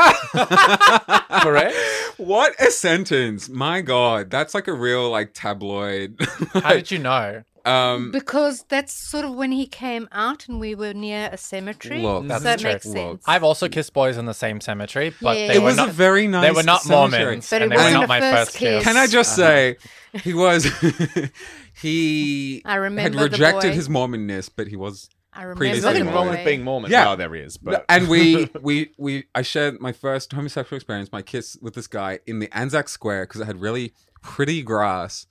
Correct? 1.43 1.75
What 2.17 2.55
a 2.61 2.71
sentence. 2.71 3.49
My 3.49 3.81
god, 3.81 4.31
that's 4.31 4.55
like 4.55 4.69
a 4.69 4.73
real 4.73 5.11
like 5.11 5.31
tabloid. 5.35 6.17
How 6.53 6.75
did 6.75 6.91
you 6.91 6.99
know? 6.99 7.43
Um, 7.67 8.11
Because 8.13 8.65
that's 8.69 8.93
sort 8.93 9.25
of 9.25 9.35
when 9.35 9.51
he 9.51 9.67
came 9.67 10.07
out 10.13 10.47
and 10.49 10.61
we 10.61 10.75
were 10.75 10.93
near 10.93 11.31
a 11.33 11.39
cemetery. 11.39 12.03
Look, 12.03 12.25
so 12.25 12.29
That's 12.29 12.45
that 12.45 12.59
true. 12.61 12.73
makes 12.73 12.85
sense. 12.91 13.25
I've 13.27 13.43
also 13.43 13.69
kissed 13.71 13.95
boys 13.95 14.19
in 14.19 14.27
the 14.27 14.35
same 14.35 14.61
cemetery, 14.61 15.15
but 15.23 15.39
Yeah. 15.39 15.47
they 15.49 15.55
It 15.55 15.59
were 15.61 15.65
was 15.67 15.77
not, 15.79 15.89
a 15.89 15.93
very 15.93 16.29
nice 16.29 16.45
They 16.45 16.51
were 16.51 16.63
not 16.63 16.83
cemetery. 16.83 17.25
Mormons, 17.25 17.49
But 17.49 17.63
it 17.63 17.65
and 17.65 17.73
they 17.73 17.77
were 17.77 17.83
wasn't 17.85 18.01
not 18.01 18.05
a 18.05 18.09
my 18.09 18.21
first 18.21 18.35
first 18.51 18.57
kiss. 18.59 18.69
kiss. 18.77 18.85
Can 18.85 18.97
I 18.99 19.07
just 19.07 19.35
say 19.35 19.77
he 20.23 20.35
was 20.35 20.67
he 21.81 22.63
I 22.67 22.75
remember 22.77 23.03
had 23.03 23.31
the 23.31 23.33
rejected 23.37 23.69
boy. 23.71 23.75
his 23.75 23.89
Mormonness, 23.89 24.51
but 24.55 24.69
he 24.69 24.77
was 24.77 25.09
I 25.35 25.43
remember 25.43 25.65
There's 25.65 25.83
nothing 25.83 26.07
wrong 26.07 26.29
with 26.29 26.45
being 26.45 26.63
Mormon. 26.63 26.91
Yeah. 26.91 27.07
Well, 27.07 27.17
there 27.17 27.35
is, 27.35 27.57
but 27.57 27.85
and 27.89 28.09
we 28.09 28.49
we 28.63 28.93
we 28.99 29.25
I 29.35 29.43
shared 29.43 29.81
my 29.81 29.93
first 29.93 30.33
homosexual 30.33 30.77
experience, 30.77 31.11
my 31.13 31.23
kiss 31.23 31.57
with 31.61 31.75
this 31.75 31.87
guy 31.87 32.21
in 32.27 32.39
the 32.39 32.49
Anzac 32.57 32.89
Square 32.89 33.25
because 33.27 33.41
it 33.41 33.47
had 33.47 33.61
really 33.61 33.95
pretty 34.23 34.63
grass, 34.63 35.27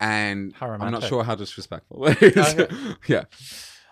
and 0.00 0.54
I'm 0.60 0.92
not 0.92 1.02
sure 1.02 1.24
how 1.24 1.34
disrespectful. 1.34 2.06
it 2.06 2.22
is. 2.22 2.36
Okay. 2.36 2.74
yeah, 3.08 3.24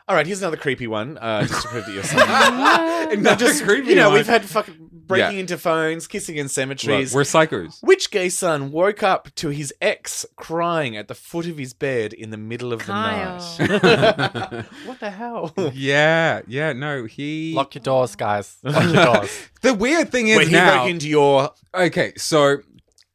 All 0.08 0.14
right, 0.14 0.26
here's 0.26 0.40
another 0.40 0.56
creepy 0.56 0.86
one, 0.86 1.18
uh, 1.18 1.42
just 1.46 1.62
to 1.62 1.68
prove 1.68 1.86
that 1.86 1.92
you're 1.92 2.02
something. 3.08 3.22
no, 3.22 3.34
just 3.34 3.64
creepy. 3.64 3.90
you 3.90 3.96
know, 3.96 4.08
one. 4.08 4.18
we've 4.18 4.26
had 4.26 4.44
fucking 4.44 4.95
breaking 5.06 5.34
Yeah. 5.34 5.40
into 5.40 5.58
phones, 5.58 6.06
kissing 6.06 6.36
in 6.36 6.44
Look, 6.44 6.52
cemeteries. 6.52 7.14
we're 7.14 7.22
psychos. 7.22 7.82
Which 7.82 8.10
gay 8.10 8.28
son 8.28 8.70
woke 8.72 9.02
up 9.02 9.34
to 9.36 9.48
his 9.48 9.72
ex 9.80 10.26
crying 10.36 10.96
at 10.96 11.08
the 11.08 11.14
foot 11.14 11.46
of 11.46 11.58
his 11.58 11.72
bed 11.74 12.12
in 12.12 12.30
the 12.30 12.36
middle 12.36 12.72
of 12.72 12.80
Kyle. 12.80 13.38
the 13.58 13.66
night? 13.66 14.64
what 14.86 15.00
the 15.00 15.10
hell? 15.10 15.52
Yeah, 15.72 16.42
yeah, 16.46 16.72
no, 16.72 17.04
he. 17.04 17.52
Lock 17.54 17.74
your 17.74 17.82
doors, 17.82 18.16
guys. 18.16 18.58
Lock 18.62 18.84
your 18.92 19.04
doors. 19.04 19.30
the 19.62 19.74
weird 19.74 20.10
thing 20.10 20.28
is 20.28 20.36
When 20.38 20.46
he 20.48 20.52
now. 20.52 20.74
broke 20.78 20.90
into 20.90 21.08
your 21.08 21.50
Okay, 21.74 22.12
so 22.16 22.58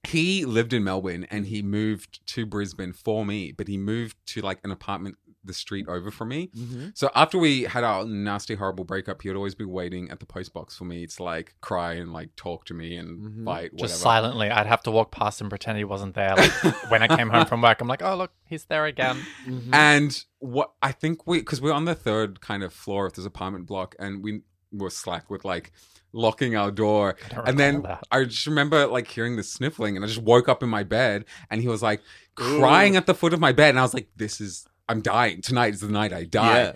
he 0.07 0.45
lived 0.45 0.73
in 0.73 0.83
Melbourne 0.83 1.27
and 1.29 1.45
he 1.45 1.61
moved 1.61 2.25
to 2.27 2.45
Brisbane 2.45 2.93
for 2.93 3.25
me, 3.25 3.51
but 3.51 3.67
he 3.67 3.77
moved 3.77 4.15
to 4.27 4.41
like 4.41 4.59
an 4.63 4.71
apartment 4.71 5.15
the 5.43 5.53
street 5.53 5.87
over 5.87 6.11
from 6.11 6.29
me. 6.29 6.49
Mm-hmm. 6.55 6.89
So 6.93 7.09
after 7.15 7.37
we 7.37 7.63
had 7.63 7.83
our 7.83 8.05
nasty, 8.05 8.55
horrible 8.55 8.83
breakup, 8.83 9.21
he 9.21 9.29
would 9.29 9.35
always 9.35 9.55
be 9.55 9.65
waiting 9.65 10.09
at 10.11 10.19
the 10.19 10.25
post 10.25 10.53
box 10.53 10.77
for 10.77 10.85
me 10.85 11.07
to 11.07 11.23
like 11.23 11.55
cry 11.61 11.93
and 11.93 12.13
like 12.13 12.35
talk 12.35 12.65
to 12.65 12.73
me 12.73 12.95
and 12.95 13.19
mm-hmm. 13.19 13.45
fight, 13.45 13.73
whatever. 13.73 13.87
Just 13.87 14.01
silently, 14.01 14.49
I'd 14.49 14.67
have 14.67 14.83
to 14.83 14.91
walk 14.91 15.11
past 15.11 15.41
and 15.41 15.49
pretend 15.49 15.77
he 15.77 15.83
wasn't 15.83 16.15
there. 16.15 16.35
Like 16.35 16.91
when 16.91 17.03
I 17.03 17.15
came 17.15 17.29
home 17.29 17.45
from 17.45 17.61
work, 17.61 17.81
I'm 17.81 17.87
like, 17.87 18.03
oh 18.03 18.15
look, 18.15 18.31
he's 18.45 18.65
there 18.65 18.85
again. 18.85 19.17
Mm-hmm. 19.45 19.73
And 19.73 20.25
what 20.39 20.71
I 20.81 20.91
think 20.91 21.25
we, 21.25 21.39
because 21.39 21.61
we're 21.61 21.73
on 21.73 21.85
the 21.85 21.95
third 21.95 22.41
kind 22.41 22.63
of 22.63 22.73
floor 22.73 23.05
of 23.05 23.13
this 23.13 23.25
apartment 23.25 23.65
block, 23.65 23.95
and 23.99 24.23
we 24.23 24.41
were 24.71 24.89
slack 24.89 25.29
with 25.29 25.43
like 25.43 25.71
locking 26.13 26.55
our 26.55 26.71
door. 26.71 27.15
And 27.45 27.59
then 27.59 27.81
that. 27.83 28.03
I 28.11 28.23
just 28.23 28.45
remember 28.47 28.87
like 28.87 29.07
hearing 29.07 29.35
the 29.35 29.43
sniffling, 29.43 29.95
and 29.95 30.05
I 30.05 30.07
just 30.07 30.21
woke 30.21 30.49
up 30.49 30.63
in 30.63 30.69
my 30.69 30.83
bed, 30.83 31.25
and 31.49 31.61
he 31.61 31.67
was 31.67 31.81
like 31.81 32.01
crying 32.35 32.95
at 32.95 33.05
the 33.05 33.13
foot 33.13 33.33
of 33.33 33.39
my 33.39 33.51
bed, 33.51 33.69
and 33.69 33.79
I 33.79 33.83
was 33.83 33.93
like, 33.93 34.09
"This 34.15 34.41
is, 34.41 34.65
I'm 34.91 35.01
dying. 35.01 35.41
Tonight 35.41 35.73
is 35.73 35.79
the 35.81 35.89
night 35.89 36.13
I 36.13 36.25
die." 36.25 36.61
Yeah. 36.63 36.71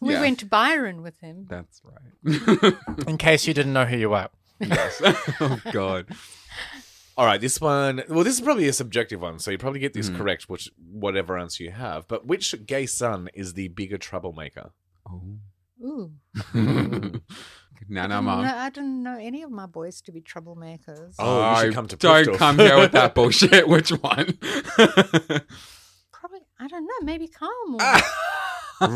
We 0.00 0.14
Yeah. 0.14 0.20
went 0.20 0.38
to 0.40 0.46
Byron 0.46 1.02
with 1.02 1.20
him. 1.20 1.46
That's 1.48 1.82
right. 1.84 2.74
In 3.06 3.18
case 3.18 3.46
you 3.46 3.52
didn't 3.54 3.72
know 3.74 3.84
who 3.84 3.96
you 3.98 4.10
were. 4.10 4.28
yes. 4.58 5.00
oh 5.40 5.60
God. 5.72 6.06
All 7.18 7.26
right, 7.26 7.40
this 7.40 7.60
one. 7.60 8.02
Well, 8.08 8.24
this 8.24 8.34
is 8.34 8.40
probably 8.40 8.66
a 8.66 8.72
subjective 8.72 9.20
one, 9.20 9.38
so 9.40 9.50
you 9.50 9.58
probably 9.58 9.80
get 9.80 9.92
this 9.92 10.08
Mhm. 10.08 10.16
correct, 10.16 10.48
which 10.48 10.70
whatever 10.90 11.36
answer 11.36 11.62
you 11.62 11.70
have. 11.70 12.08
But 12.08 12.26
which 12.26 12.54
gay 12.66 12.86
son 12.86 13.28
is 13.34 13.52
the 13.52 13.68
bigger 13.68 13.98
troublemaker? 13.98 14.70
Oh. 15.06 15.22
Ooh. 15.84 16.12
now, 16.54 16.60
I 16.60 17.20
now, 17.88 18.06
don't 18.08 18.24
mom. 18.24 18.42
know- 18.46 18.56
I 18.56 18.70
don't 18.70 19.02
know 19.02 19.18
any 19.18 19.42
of 19.42 19.50
my 19.50 19.66
boys 19.66 20.00
to 20.02 20.12
be 20.12 20.22
troublemakers. 20.22 21.14
Oh, 21.18 21.50
you 21.56 21.60
should 21.66 21.74
come 21.74 21.88
to 21.88 21.96
don't 21.96 22.26
Pushtoff. 22.26 22.36
come 22.38 22.58
here 22.58 22.78
with 22.78 22.92
that 22.92 23.14
bullshit. 23.14 23.68
Which 23.68 23.90
one? 23.90 24.38
Probably, 26.60 26.64
I 26.64 26.68
don't 26.68 26.84
know. 26.86 27.06
Maybe 27.06 27.28
Kyle 27.28 27.50
more. 27.68 27.80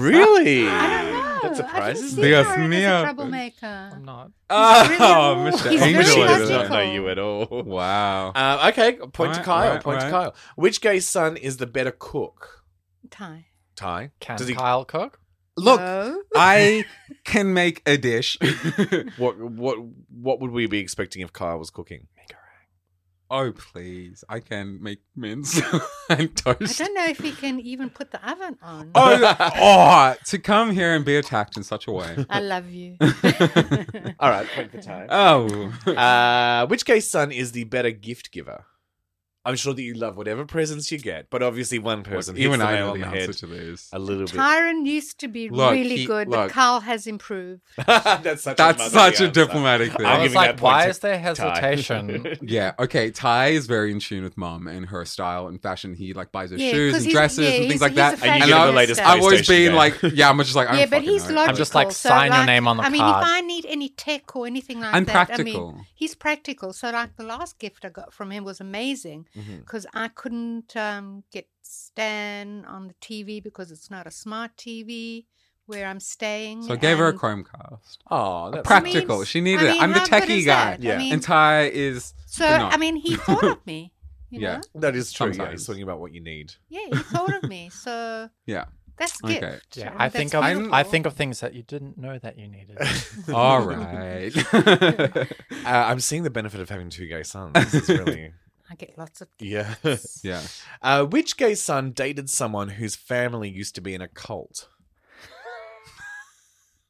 really? 0.00 0.66
I 0.68 1.02
don't 1.02 1.12
know. 1.12 1.38
That 1.42 1.56
surprises 1.56 2.16
me. 2.16 2.22
didn't 2.22 2.44
Dios 2.44 2.46
see 2.46 2.52
Byron 2.54 2.72
as 2.72 2.82
mío. 2.82 3.00
a 3.00 3.02
troublemaker. 3.02 3.90
I'm 3.92 4.04
not. 4.04 4.30
oh, 4.50 5.38
really- 5.44 5.50
Mr. 5.56 5.70
he's 5.70 5.82
Angel 5.82 6.02
very 6.04 6.26
does 6.28 6.40
Angel. 6.50 6.58
not 6.58 6.70
know 6.70 6.92
you 6.92 7.08
at 7.08 7.18
all. 7.18 7.46
Wow. 7.64 8.32
Uh, 8.34 8.70
okay, 8.72 8.92
point 8.96 9.12
to 9.34 9.40
Alright, 9.40 9.44
Kyle. 9.44 9.66
alright, 9.68 9.82
point 9.82 10.00
to 10.00 10.06
alright. 10.06 10.24
Kyle. 10.32 10.34
Which 10.56 10.80
gay 10.80 11.00
son 11.00 11.36
is 11.36 11.58
the 11.58 11.66
better 11.66 11.90
cook? 11.96 12.64
Ty. 13.10 13.46
Ty. 13.76 14.10
Can 14.20 14.36
Does 14.38 14.48
he- 14.48 14.54
Kyle 14.54 14.84
cook? 14.84 15.20
Look, 15.56 15.80
No. 15.80 16.20
I 16.34 16.84
can 17.24 17.54
make 17.54 17.80
a 17.86 17.96
dish. 17.96 18.36
What 19.18 19.38
what 19.38 19.78
what 20.10 20.40
would 20.40 20.50
we 20.50 20.66
be 20.66 20.78
expecting 20.80 21.22
if 21.22 21.32
Kyle 21.32 21.58
was 21.60 21.70
cooking? 21.70 22.08
Oh, 23.30 23.52
please. 23.52 24.24
I 24.28 24.40
can 24.40 24.82
make 24.82 25.00
mince 25.16 25.60
and 26.08 26.36
toast. 26.36 26.80
I 26.80 26.84
don't 26.84 26.94
know 26.94 27.06
if 27.06 27.18
he 27.18 27.32
can 27.32 27.60
even 27.60 27.90
put 27.90 28.10
the 28.10 28.30
oven 28.30 28.58
on. 28.62 28.90
Oh, 28.94 29.36
oh, 29.56 30.14
to 30.26 30.38
come 30.38 30.70
here 30.70 30.94
and 30.94 31.04
be 31.04 31.16
attacked 31.16 31.56
in 31.56 31.62
such 31.62 31.86
a 31.86 31.92
way. 31.92 32.24
I 32.30 32.40
love 32.40 32.70
you. 32.70 32.96
All 34.20 34.30
right, 34.30 34.46
point 34.54 34.70
for 34.70 34.80
Ty. 34.80 35.06
Oh. 35.10 35.72
Uh, 35.90 36.66
which 36.66 36.84
gay 36.84 37.00
son 37.00 37.32
is 37.32 37.52
the 37.52 37.64
better 37.64 37.90
gift 37.90 38.30
giver? 38.32 38.64
I'm 39.46 39.56
sure 39.56 39.74
that 39.74 39.82
you 39.82 39.92
love 39.94 40.16
whatever 40.16 40.46
presents 40.46 40.90
you 40.90 40.98
get, 40.98 41.28
but 41.28 41.42
obviously 41.42 41.78
one 41.78 42.02
person 42.02 42.34
you 42.34 42.44
hits 42.50 42.54
and 42.54 42.62
I 42.62 42.72
nail 42.76 42.86
know 42.86 42.92
on 42.92 43.00
the 43.00 43.04
the 43.04 43.10
answer 43.10 43.26
head 43.26 43.32
to 43.38 43.46
this. 43.46 43.90
a 43.92 43.98
little 43.98 44.24
bit. 44.24 44.34
Tyron 44.34 44.86
used 44.86 45.18
to 45.20 45.28
be 45.28 45.50
Look, 45.50 45.72
really 45.72 45.96
he- 45.98 46.06
good, 46.06 46.28
look. 46.28 46.48
but 46.48 46.50
Carl 46.50 46.80
has 46.80 47.06
improved. 47.06 47.60
That's 47.86 48.42
such 48.42 48.56
That's 48.56 48.86
a 48.86 48.90
such 48.90 49.20
a 49.20 49.28
diplomatic 49.28 49.92
thing. 49.92 50.06
I 50.06 50.14
I'm 50.14 50.22
was 50.22 50.34
like, 50.34 50.56
that 50.56 50.62
why 50.62 50.88
is 50.88 50.98
there 51.00 51.18
hesitation? 51.18 52.36
Yeah, 52.42 52.72
okay. 52.78 53.10
Ty 53.10 53.48
is 53.48 53.66
very 53.66 53.92
in 53.92 54.00
tune 54.00 54.24
with 54.24 54.36
mom 54.36 54.66
and 54.66 54.86
her 54.86 55.04
style 55.04 55.46
and 55.48 55.60
fashion. 55.60 55.94
He 55.94 56.14
like 56.14 56.32
buys 56.32 56.50
her 56.50 56.56
Yeah, 56.56 56.70
shoes 56.70 56.94
'cause 56.94 57.04
and 57.04 57.12
dresses 57.12 57.38
yeah, 57.40 57.50
and 57.60 57.68
things 57.68 57.80
like 57.80 57.94
that. 57.94 58.22
a 58.22 58.24
And 58.24 58.24
you 58.24 58.28
fashion 58.30 58.48
get 58.48 58.54
the 58.56 58.60
I've- 58.62 58.76
latest. 58.76 59.00
I've 59.00 59.20
always 59.22 59.46
been 59.46 59.68
game. 59.70 59.74
like, 59.76 59.94
yeah, 60.14 60.30
I'm 60.30 60.38
just 60.38 60.54
like, 60.56 60.68
I 60.68 60.72
don't 60.72 60.80
yeah, 60.80 60.86
but 60.86 61.02
he's 61.02 61.28
know. 61.28 61.34
logical. 61.34 61.50
I'm 61.50 61.56
just 61.56 61.74
like, 61.74 61.92
so, 61.92 62.08
sign 62.08 62.30
your 62.30 62.38
like, 62.38 62.46
name 62.46 62.66
on 62.68 62.76
the 62.78 62.82
I 62.84 62.88
mean, 62.88 63.00
card. 63.00 63.22
if 63.24 63.30
I 63.30 63.40
need 63.42 63.66
any 63.66 63.88
tech 63.90 64.34
or 64.36 64.46
anything 64.46 64.80
like 64.80 64.94
I'm 64.94 65.04
that, 65.04 65.14
I 65.16 65.24
practical. 65.26 65.72
mean, 65.72 65.86
he's 65.94 66.14
practical. 66.14 66.72
So, 66.72 66.90
like 66.90 67.16
the 67.16 67.24
last 67.24 67.58
gift 67.58 67.84
I 67.84 67.88
got 67.90 68.12
from 68.12 68.30
him 68.30 68.44
was 68.44 68.60
amazing 68.60 69.26
Mhm. 69.36 69.60
because 69.60 69.86
I 69.94 70.08
couldn't 70.08 70.76
um, 70.76 71.24
get 71.32 71.48
Stan 71.62 72.64
on 72.66 72.88
the 72.88 72.94
TV 72.94 73.42
because 73.42 73.70
it's 73.70 73.90
not 73.90 74.06
a 74.06 74.10
smart 74.10 74.56
TV 74.56 75.24
where 75.66 75.86
I'm 75.86 76.00
staying. 76.00 76.62
So 76.64 76.74
I 76.74 76.76
gave 76.76 76.98
her 76.98 77.06
a 77.06 77.10
and- 77.10 77.18
Chromecast. 77.18 77.98
Oh, 78.10 78.50
that's 78.50 78.66
Practical. 78.66 79.16
I 79.16 79.18
mean, 79.18 79.24
she 79.26 79.40
needed 79.40 79.66
I 79.66 79.70
it. 79.70 79.72
mean, 79.72 79.82
I'm 79.82 79.92
the 79.92 80.00
techie 80.00 80.44
guy. 80.44 80.76
Yeah. 80.80 80.94
I 80.94 80.98
mean, 80.98 81.12
and 81.14 81.22
Ty 81.22 81.64
is. 81.72 82.14
so 82.26 82.44
not. 82.48 82.72
I 82.74 82.76
mean, 82.76 82.96
he 82.96 83.16
thought 83.16 83.44
of 83.44 83.66
me. 83.66 83.92
You 84.30 84.40
Yeah. 84.40 84.56
know? 84.56 84.80
that 84.80 84.96
is 84.96 85.12
true. 85.12 85.32
Yeah, 85.32 85.50
he's 85.52 85.66
talking 85.66 85.82
about 85.82 86.00
what 86.00 86.12
you 86.12 86.20
need. 86.20 86.52
Yeah, 86.68 86.86
he 86.92 86.96
thought 86.98 87.34
of 87.34 87.48
me. 87.48 87.70
So 87.70 88.28
Yeah. 88.46 88.64
that's 88.98 89.22
Okay. 89.24 89.40
gift. 89.40 89.76
Yeah, 89.76 89.90
and 89.92 89.94
I 90.02 90.08
that's 90.08 90.16
think 90.16 90.34
of 90.34 90.72
I 90.72 90.82
think 90.82 91.06
of 91.06 91.14
things 91.14 91.40
that 91.40 91.54
you 91.54 91.62
didn't 91.62 91.96
know 91.96 92.18
that 92.18 92.36
you 92.38 92.46
needed. 92.48 92.76
All 93.32 93.64
right. 93.66 94.36
Uh, 94.54 95.24
I'm 95.64 96.00
seeing 96.00 96.24
the 96.24 96.30
benefit 96.30 96.60
of 96.60 96.68
having 96.68 96.90
two 96.90 97.06
gay 97.06 97.22
sons. 97.22 97.52
This 97.54 97.74
is 97.74 97.88
really, 97.88 98.32
I 98.70 98.74
get 98.76 98.96
lots 98.96 99.20
of 99.20 99.28
yeah. 99.38 99.74
yeah. 100.22 100.42
Uh, 100.80 101.04
which 101.04 101.36
gay 101.36 101.54
son 101.54 101.90
dated 101.92 102.30
someone 102.30 102.70
whose 102.70 102.96
family 102.96 103.48
used 103.50 103.74
to 103.74 103.80
be 103.80 103.94
in 103.94 104.00
a 104.00 104.08
cult? 104.08 104.68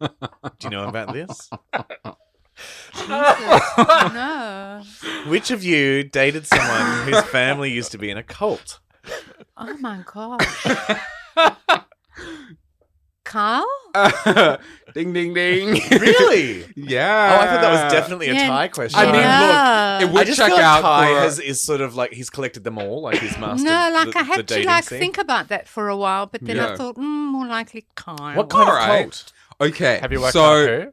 Do 0.00 0.08
you 0.62 0.70
know 0.70 0.88
about 0.88 1.12
this? 1.12 1.50
no. 3.08 4.82
Which 5.26 5.50
of 5.50 5.64
you 5.64 6.04
dated 6.04 6.46
someone 6.46 7.06
whose 7.06 7.22
family 7.24 7.70
used 7.72 7.92
to 7.92 7.98
be 7.98 8.10
in 8.10 8.18
a 8.18 8.22
cult? 8.22 8.80
Oh 9.56 9.76
my 9.78 10.04
gosh. 10.06 10.66
Carl? 13.24 13.66
ding, 14.94 15.12
ding, 15.12 15.32
ding. 15.34 15.80
Really? 15.90 16.64
yeah. 16.76 17.38
Oh, 17.38 17.42
I 17.42 17.46
thought 17.46 17.60
that 17.62 17.84
was 17.84 17.92
definitely 17.92 18.28
a 18.28 18.34
Yeah. 18.34 18.48
tie 18.48 18.68
question. 18.68 19.00
I 19.00 19.06
mean, 19.06 19.14
Yeah. 19.14 19.98
look, 20.00 20.08
it 20.10 20.12
would 20.12 20.22
I 20.22 20.24
just 20.24 20.38
check 20.38 20.46
feel 20.48 20.56
like 20.56 20.64
out 20.64 20.82
Kai 20.82 21.06
for. 21.14 21.20
has, 21.20 21.38
is 21.38 21.60
sort 21.60 21.80
of 21.80 21.94
like 21.96 22.12
he's 22.12 22.28
collected 22.30 22.64
them 22.64 22.78
all, 22.78 23.02
like 23.02 23.18
he's 23.18 23.37
mastered. 23.38 23.66
No, 23.66 23.90
like 23.92 24.12
the, 24.12 24.18
I 24.18 24.22
the 24.22 24.24
had 24.24 24.37
to 24.37 24.42
dating 24.42 24.66
like 24.66 24.84
scene. 24.84 24.98
think 24.98 25.18
about 25.18 25.48
that 25.48 25.68
for 25.68 25.88
a 25.88 25.96
while, 25.96 26.26
but 26.26 26.42
then 26.42 26.56
Yeah. 26.56 26.72
I 26.72 26.76
thought, 26.76 26.96
mm, 26.96 27.02
more 27.02 27.46
likely 27.46 27.87
Kyle. 27.94 28.37
What 28.37 28.48
kind 28.50 28.68
All 28.68 28.76
of 28.76 28.88
right. 28.88 29.02
cult? 29.02 29.32
okay. 29.60 29.98
Have 30.00 30.12
you 30.12 30.20
worked 30.20 30.32
so, 30.34 30.44
out 30.44 30.68
who? 30.68 30.92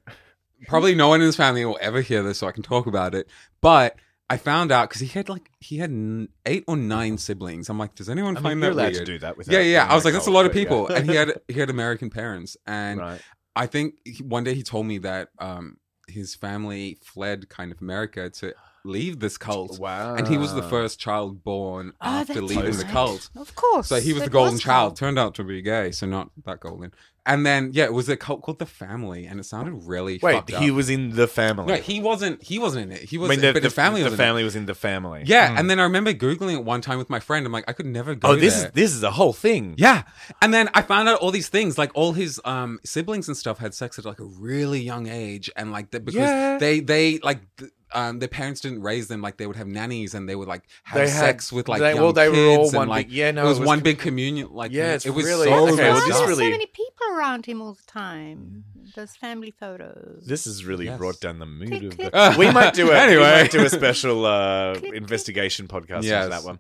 probably 0.67 0.95
no 0.95 1.07
one 1.09 1.21
in 1.21 1.25
his 1.25 1.35
family 1.35 1.65
will 1.65 1.77
ever 1.81 2.01
hear 2.01 2.23
this, 2.23 2.39
so 2.39 2.47
I 2.47 2.51
can 2.51 2.63
talk 2.63 2.85
about 2.87 3.13
it. 3.15 3.27
But 3.61 3.95
I 4.31 4.37
found 4.37 4.71
out 4.71 4.87
because 4.89 5.01
he 5.01 5.07
had 5.07 5.27
like 5.29 5.49
he 5.59 5.77
had 5.77 5.89
n- 5.89 6.29
eight 6.45 6.63
or 6.67 6.77
nine 6.77 7.17
siblings. 7.17 7.69
I'm 7.69 7.77
like, 7.77 7.95
does 7.95 8.09
anyone 8.09 8.37
I 8.37 8.39
mean, 8.39 8.43
find 8.43 8.61
you're 8.61 8.69
that 8.73 8.75
allowed 8.75 8.93
weird? 8.93 9.05
to 9.05 9.11
do 9.13 9.19
that. 9.19 9.37
Without 9.37 9.53
yeah, 9.53 9.59
yeah. 9.61 9.87
I 9.87 9.93
was 9.95 10.05
like, 10.05 10.13
that's 10.13 10.27
a 10.27 10.31
lot 10.31 10.45
of 10.45 10.51
but 10.53 10.57
yeah. 10.57 10.63
people, 10.63 10.87
and 10.87 11.09
he 11.09 11.15
had 11.15 11.41
he 11.49 11.59
had 11.59 11.69
American 11.69 12.09
parents, 12.09 12.55
and 12.65 12.99
right. 12.99 13.21
I 13.55 13.65
think 13.67 13.95
he, 14.05 14.23
one 14.23 14.43
day 14.45 14.53
he 14.53 14.63
told 14.63 14.85
me 14.85 14.99
that 14.99 15.29
um, 15.39 15.77
his 16.07 16.33
family 16.35 16.97
fled 17.03 17.49
kind 17.49 17.71
of 17.73 17.81
America 17.81 18.29
to 18.29 18.53
leave 18.83 19.19
this 19.19 19.37
cult. 19.37 19.79
Wow. 19.79 20.15
And 20.15 20.27
he 20.27 20.37
was 20.37 20.53
the 20.53 20.63
first 20.63 20.99
child 20.99 21.43
born 21.43 21.93
Oh, 22.01 22.07
after 22.21 22.33
that's 22.35 22.45
leaving 22.45 22.77
the 22.77 22.83
cult. 22.85 23.29
Of 23.35 23.53
course. 23.55 23.87
So 23.87 23.99
he 23.99 24.13
was 24.13 24.23
It 24.23 24.25
the 24.25 24.31
golden 24.31 24.53
was 24.53 24.61
child. 24.61 24.91
cult. 24.91 24.95
Turned 24.97 25.19
out 25.19 25.35
to 25.35 25.43
be 25.43 25.61
gay, 25.61 25.91
so 25.91 26.07
not 26.07 26.31
that 26.45 26.61
golden. 26.61 26.91
And 27.23 27.45
then 27.45 27.69
yeah, 27.73 27.83
it 27.83 27.93
was 27.93 28.09
a 28.09 28.17
cult 28.17 28.41
called 28.41 28.57
the 28.57 28.65
Family, 28.65 29.27
and 29.27 29.39
it 29.39 29.43
sounded 29.43 29.73
really 29.85 30.17
Wait, 30.23 30.33
fucked 30.33 30.49
he 30.49 30.71
up. 30.71 30.75
was 30.75 30.89
in 30.89 31.11
the 31.15 31.27
family. 31.27 31.67
No, 31.67 31.75
he 31.75 31.99
wasn't. 31.99 32.41
He 32.41 32.57
wasn't 32.57 32.85
in 32.85 32.97
it. 32.97 33.03
He 33.09 33.17
I 33.17 33.19
was. 33.19 33.29
mean, 33.29 33.41
the, 33.41 33.53
but 33.53 33.61
the, 33.61 33.69
family. 33.69 33.99
The 34.01 34.05
was 34.05 34.13
in 34.13 34.19
it. 34.19 34.23
family 34.23 34.43
was 34.43 34.55
in 34.55 34.65
the 34.65 34.73
family. 34.73 35.23
Yeah, 35.27 35.53
and 35.55 35.69
then 35.69 35.79
I 35.79 35.83
remember 35.83 36.13
googling 36.13 36.53
it 36.55 36.63
one 36.65 36.81
time 36.81 36.97
with 36.97 37.11
my 37.11 37.19
friend. 37.19 37.45
I'm 37.45 37.51
like, 37.51 37.65
I 37.67 37.73
could 37.73 37.85
never 37.85 38.15
go. 38.15 38.29
Oh, 38.29 38.35
this 38.35 38.55
there. 38.57 38.65
is 38.67 38.71
this 38.73 38.93
is 38.95 39.03
a 39.03 39.11
whole 39.11 39.33
thing. 39.33 39.75
Yeah, 39.77 40.01
and 40.41 40.51
then 40.51 40.69
I 40.73 40.81
found 40.81 41.09
out 41.09 41.19
all 41.19 41.29
these 41.29 41.47
things, 41.49 41.77
like 41.77 41.91
all 41.93 42.13
his 42.13 42.41
um 42.43 42.79
siblings 42.83 43.27
and 43.27 43.37
stuff 43.37 43.59
had 43.59 43.75
sex 43.75 43.99
at 43.99 44.05
like 44.05 44.19
a 44.19 44.25
really 44.25 44.79
young 44.81 45.07
age, 45.07 45.47
and 45.55 45.71
like 45.71 45.91
the, 45.91 45.99
because 45.99 46.21
Yeah. 46.21 46.57
they 46.57 46.79
they 46.79 47.19
like. 47.19 47.41
th- 47.57 47.71
um, 47.93 48.19
their 48.19 48.27
parents 48.29 48.61
didn't 48.61 48.81
raise 48.81 49.07
them 49.07 49.21
like 49.21 49.37
they 49.37 49.47
would 49.47 49.55
have 49.57 49.67
nannies 49.67 50.13
and 50.13 50.27
they 50.29 50.35
would 50.35 50.47
like 50.47 50.63
have 50.83 50.95
They 51.01 51.09
had- 51.09 51.19
sex 51.19 51.51
with 51.51 51.67
like 51.67 51.79
they- 51.81 51.89
young 51.93 52.01
well, 52.01 52.13
they 52.13 52.29
were 52.29 52.35
all 52.57 52.63
kids 52.63 52.73
one 52.73 52.83
and 52.83 52.89
like 52.89 53.07
big- 53.07 53.15
yeah, 53.15 53.31
no, 53.31 53.43
it 53.45 53.47
was, 53.49 53.57
it 53.57 53.61
was 53.61 53.67
one 53.67 53.77
com- 53.79 53.83
big 53.83 53.99
communion 53.99 54.47
like 54.51 54.71
Yeah, 54.71 54.93
it's 54.93 55.05
it 55.05 55.11
was 55.11 55.25
really- 55.25 55.47
so 55.47 55.53
okay, 55.69 55.75
well, 55.83 55.93
messed 55.93 56.05
this 56.07 56.15
Why 56.15 56.19
up. 56.21 56.25
are 56.25 56.27
really- 56.29 56.45
so 56.45 56.49
many 56.51 56.65
people 56.67 57.07
around 57.17 57.45
him 57.45 57.61
all 57.61 57.73
the 57.73 57.83
time? 57.91 58.63
Those 58.95 59.15
family 59.15 59.51
photos. 59.59 60.23
This 60.25 60.45
has 60.45 60.65
really 60.65 60.85
Yes. 60.85 60.97
brought 60.97 61.19
down 61.21 61.39
the 61.39 61.45
mood 61.45 61.69
Click, 61.69 61.83
of 61.83 61.97
click. 61.97 62.11
the. 62.11 62.35
We 62.39 62.51
might 62.51 62.73
do 62.73 62.91
a 62.91 62.95
Anyway. 62.97 63.21
might 63.23 63.51
do 63.51 63.63
a 63.63 63.69
special 63.69 64.25
uh, 64.25 64.73
Click, 64.75 64.83
click. 64.83 64.95
investigation 65.01 65.67
podcast 65.67 66.03
Yes. 66.03 66.25
into 66.25 66.35
that 66.35 66.43
one. 66.43 66.59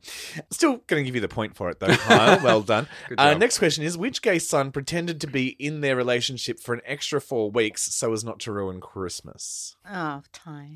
Still 0.51 0.77
going 0.87 1.01
to 1.01 1.05
give 1.05 1.15
you 1.15 1.21
the 1.21 1.27
point 1.27 1.55
for 1.55 1.69
it 1.69 1.79
though, 1.79 1.87
Kyle. 1.95 2.39
well 2.43 2.61
done. 2.61 2.87
Good 3.09 3.19
Uh, 3.19 3.31
job. 3.31 3.39
next 3.39 3.59
question 3.59 3.83
is: 3.83 3.97
Which 3.97 4.21
gay 4.21 4.39
son 4.39 4.71
pretended 4.71 5.19
to 5.21 5.27
be 5.27 5.49
in 5.59 5.81
their 5.81 5.95
relationship 5.95 6.59
for 6.59 6.73
an 6.73 6.81
extra 6.85 7.19
four 7.19 7.51
weeks 7.51 7.93
so 7.93 8.13
as 8.13 8.23
not 8.23 8.39
to 8.41 8.51
ruin 8.51 8.79
Christmas? 8.79 9.75
Oh, 9.89 10.21
time. 10.31 10.75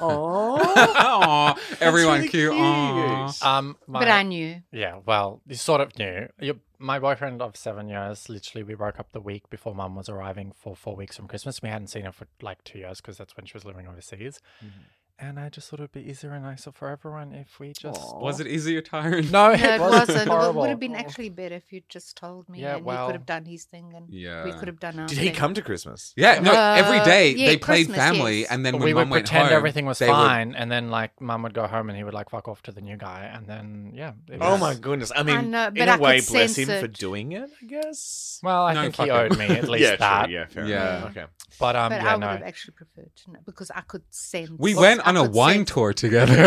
Oh, 0.00 0.58
Aw, 0.60 1.54
everyone 1.80 2.16
really 2.18 2.28
cute. 2.28 2.52
cute. 2.52 2.62
Aw. 2.62 3.32
Um, 3.58 3.76
my, 3.86 4.00
but 4.00 4.08
I 4.08 4.22
knew. 4.22 4.62
Yeah, 4.72 4.98
well, 5.04 5.40
you 5.46 5.54
sort 5.56 5.80
of 5.80 5.98
knew. 5.98 6.26
You, 6.40 6.60
my 6.78 6.98
boyfriend 6.98 7.42
of 7.42 7.56
seven 7.56 7.88
years, 7.88 8.28
literally, 8.28 8.62
we 8.62 8.74
broke 8.74 8.98
up 8.98 9.12
the 9.12 9.20
week 9.20 9.48
before 9.50 9.74
mum 9.74 9.96
was 9.96 10.08
arriving 10.08 10.52
for 10.52 10.76
four 10.76 10.96
weeks 10.96 11.16
from 11.16 11.28
Christmas. 11.28 11.62
We 11.62 11.68
hadn't 11.68 11.88
seen 11.88 12.04
her 12.04 12.12
for 12.12 12.26
like 12.42 12.62
two 12.64 12.78
years 12.78 13.00
because 13.00 13.16
that's 13.18 13.36
when 13.36 13.46
she 13.46 13.54
was 13.54 13.64
living 13.64 13.86
overseas. 13.86 14.40
Mm-hmm. 14.64 14.82
And 15.18 15.40
I 15.40 15.48
just 15.48 15.70
thought 15.70 15.80
it'd 15.80 15.92
be 15.92 16.02
easier 16.10 16.32
and 16.34 16.44
nicer 16.44 16.70
for 16.72 16.90
everyone 16.90 17.32
if 17.32 17.58
we 17.58 17.72
just. 17.72 17.98
Was 18.16 18.38
it 18.38 18.46
easier, 18.46 18.82
Tyron? 18.82 19.30
No, 19.30 19.48
No, 19.48 19.52
it, 19.54 19.60
it 19.62 19.80
wasn't. 19.80 20.28
wasn't. 20.28 20.30
It 20.30 20.54
would 20.54 20.68
have 20.68 20.78
been 20.78 20.94
actually 20.94 21.30
better 21.30 21.54
if 21.54 21.72
you'd 21.72 21.88
just 21.88 22.18
told 22.18 22.50
me, 22.50 22.60
Yeah, 22.60 22.72
and 22.72 22.80
he 22.80 22.82
well- 22.84 23.06
could 23.06 23.14
have 23.14 23.24
done 23.24 23.46
his 23.46 23.64
thing, 23.64 23.94
and 23.96 24.10
we 24.10 24.52
could 24.58 24.68
have 24.68 24.78
done 24.78 24.98
our 24.98 25.06
Did 25.06 25.16
he 25.16 25.30
come 25.30 25.54
to 25.54 25.62
Christmas? 25.62 26.12
Yeah, 26.16 26.40
no. 26.40 26.52
every 26.52 26.98
Uh, 26.98 27.04
day 27.06 27.30
yeah, 27.30 27.46
they 27.46 27.56
played 27.56 27.86
Christmas, 27.86 27.96
family, 27.96 28.40
yes. 28.40 28.50
and 28.50 28.66
then 28.66 28.74
when 28.74 28.82
we 28.82 28.92
would 28.92 29.08
went 29.08 29.24
pretend 29.24 29.48
home, 29.48 29.56
everything 29.56 29.86
was 29.86 29.98
they 30.00 30.06
would- 30.08 30.12
fine, 30.12 30.54
and 30.54 30.70
then 30.70 30.90
like 30.90 31.18
mum 31.18 31.42
would 31.44 31.54
go 31.54 31.66
home 31.66 31.88
and 31.88 31.96
he 31.96 32.04
would 32.04 32.12
like 32.12 32.28
fuck 32.28 32.46
off 32.46 32.60
to 32.64 32.72
the 32.72 32.82
new 32.82 32.98
guy, 32.98 33.22
and 33.32 33.46
then 33.46 33.92
yeah. 33.94 34.12
it 34.28 34.36
Oh 34.42 34.52
was- 34.52 34.60
my 34.60 34.74
goodness! 34.74 35.12
I 35.16 35.22
mean, 35.22 35.50
know, 35.50 35.68
in 35.68 35.74
but 35.76 35.88
a 35.88 35.92
I 35.92 35.94
could 35.96 36.00
way, 36.02 36.16
bless 36.16 36.28
sense 36.28 36.56
him 36.58 36.78
for 36.80 36.88
doing 36.88 37.32
it. 37.32 37.48
I 37.62 37.64
guess. 37.64 38.38
Well, 38.42 38.66
I 38.66 38.74
No, 38.74 38.82
think 38.82 38.96
he 38.96 39.10
owed 39.10 39.38
me 39.38 39.46
at 39.46 39.66
least 39.70 39.82
yeah, 39.82 39.96
that. 39.96 40.24
True, 40.26 40.34
yeah, 40.34 40.46
fair 40.46 40.66
Yeah. 40.66 40.96
enough. 40.98 41.10
Okay. 41.16 41.26
But 41.60 41.76
um, 41.76 41.90
But 41.90 42.02
yeah, 42.02 42.08
I 42.10 42.14
would 42.14 42.20
no. 42.20 42.26
have 42.28 42.42
actually 42.42 42.74
preferred 42.74 43.10
to 43.24 43.30
know 43.32 43.38
because 43.46 43.70
I 43.70 43.80
could 43.82 44.02
sense. 44.10 44.50
We 44.58 44.74
went 44.74 45.00
I 45.06 45.10
on 45.10 45.16
a 45.16 45.24
wine 45.28 45.58
sense- 45.58 45.70
tour 45.72 45.92
together. 46.04 46.46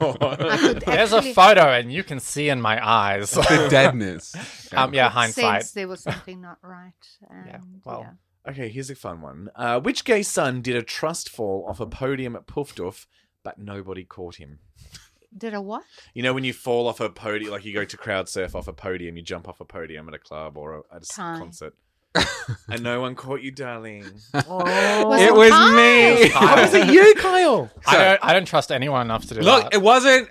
I 0.00 0.56
could 0.58 0.82
There's 0.86 1.12
a 1.12 1.22
photo, 1.34 1.62
and 1.72 1.92
you 1.92 2.02
can 2.04 2.20
see 2.20 2.48
in 2.48 2.60
my 2.60 2.84
eyes. 2.86 3.32
the 3.32 3.66
deadness. 3.70 4.34
um, 4.72 4.94
yeah, 4.94 5.08
hindsight. 5.08 5.62
sense 5.62 5.72
there 5.72 5.88
was 5.88 6.00
something 6.02 6.40
not 6.40 6.58
right. 6.62 6.92
And, 7.30 7.80
well, 7.84 8.00
yeah. 8.46 8.50
Okay, 8.52 8.68
here's 8.68 8.90
a 8.90 8.94
fun 8.94 9.20
one. 9.20 9.50
Uh, 9.56 9.80
which 9.80 10.04
gay 10.04 10.22
son 10.22 10.62
did 10.62 10.76
a 10.76 10.82
trust 10.82 11.28
fall 11.28 11.66
off 11.68 11.80
a 11.80 11.86
podium 11.86 12.36
at 12.36 12.46
Poof 12.46 12.74
Doof, 12.74 13.06
but 13.42 13.58
nobody 13.58 14.04
caught 14.04 14.36
him? 14.36 14.60
Did 15.36 15.52
a 15.52 15.60
what? 15.60 15.82
You 16.14 16.22
know 16.22 16.32
when 16.32 16.44
you 16.44 16.52
fall 16.52 16.86
off 16.86 17.00
a 17.00 17.10
podium, 17.10 17.50
like 17.50 17.64
you 17.64 17.74
go 17.74 17.84
to 17.84 17.96
crowd 17.96 18.28
surf 18.28 18.54
off 18.54 18.68
a 18.68 18.72
podium, 18.72 19.16
you 19.16 19.22
jump 19.22 19.48
off 19.48 19.60
a 19.60 19.64
podium 19.64 20.06
at 20.08 20.14
a 20.14 20.18
club 20.18 20.56
or 20.56 20.76
a, 20.76 20.78
at 20.94 21.02
a 21.02 21.04
s- 21.04 21.08
Time. 21.08 21.40
concert, 21.40 21.74
and 22.68 22.82
no 22.82 23.00
one 23.00 23.14
caught 23.14 23.40
you, 23.42 23.50
darling. 23.50 24.04
Was 24.34 25.20
it 25.20 25.28
it 25.28 25.34
was 25.34 25.50
Kyle? 25.50 25.74
me. 25.74 26.28
Kyle. 26.30 26.56
Was 26.62 26.74
it 26.74 26.92
you, 26.92 27.14
Kyle? 27.16 27.70
I 27.86 27.96
don't. 27.96 28.20
I 28.24 28.32
don't 28.32 28.46
trust 28.46 28.72
anyone 28.72 29.02
enough 29.02 29.22
to 29.26 29.34
do 29.34 29.34
that. 29.36 29.44
Look, 29.44 29.62
that. 29.64 29.74
it 29.74 29.82
wasn't. 29.82 30.28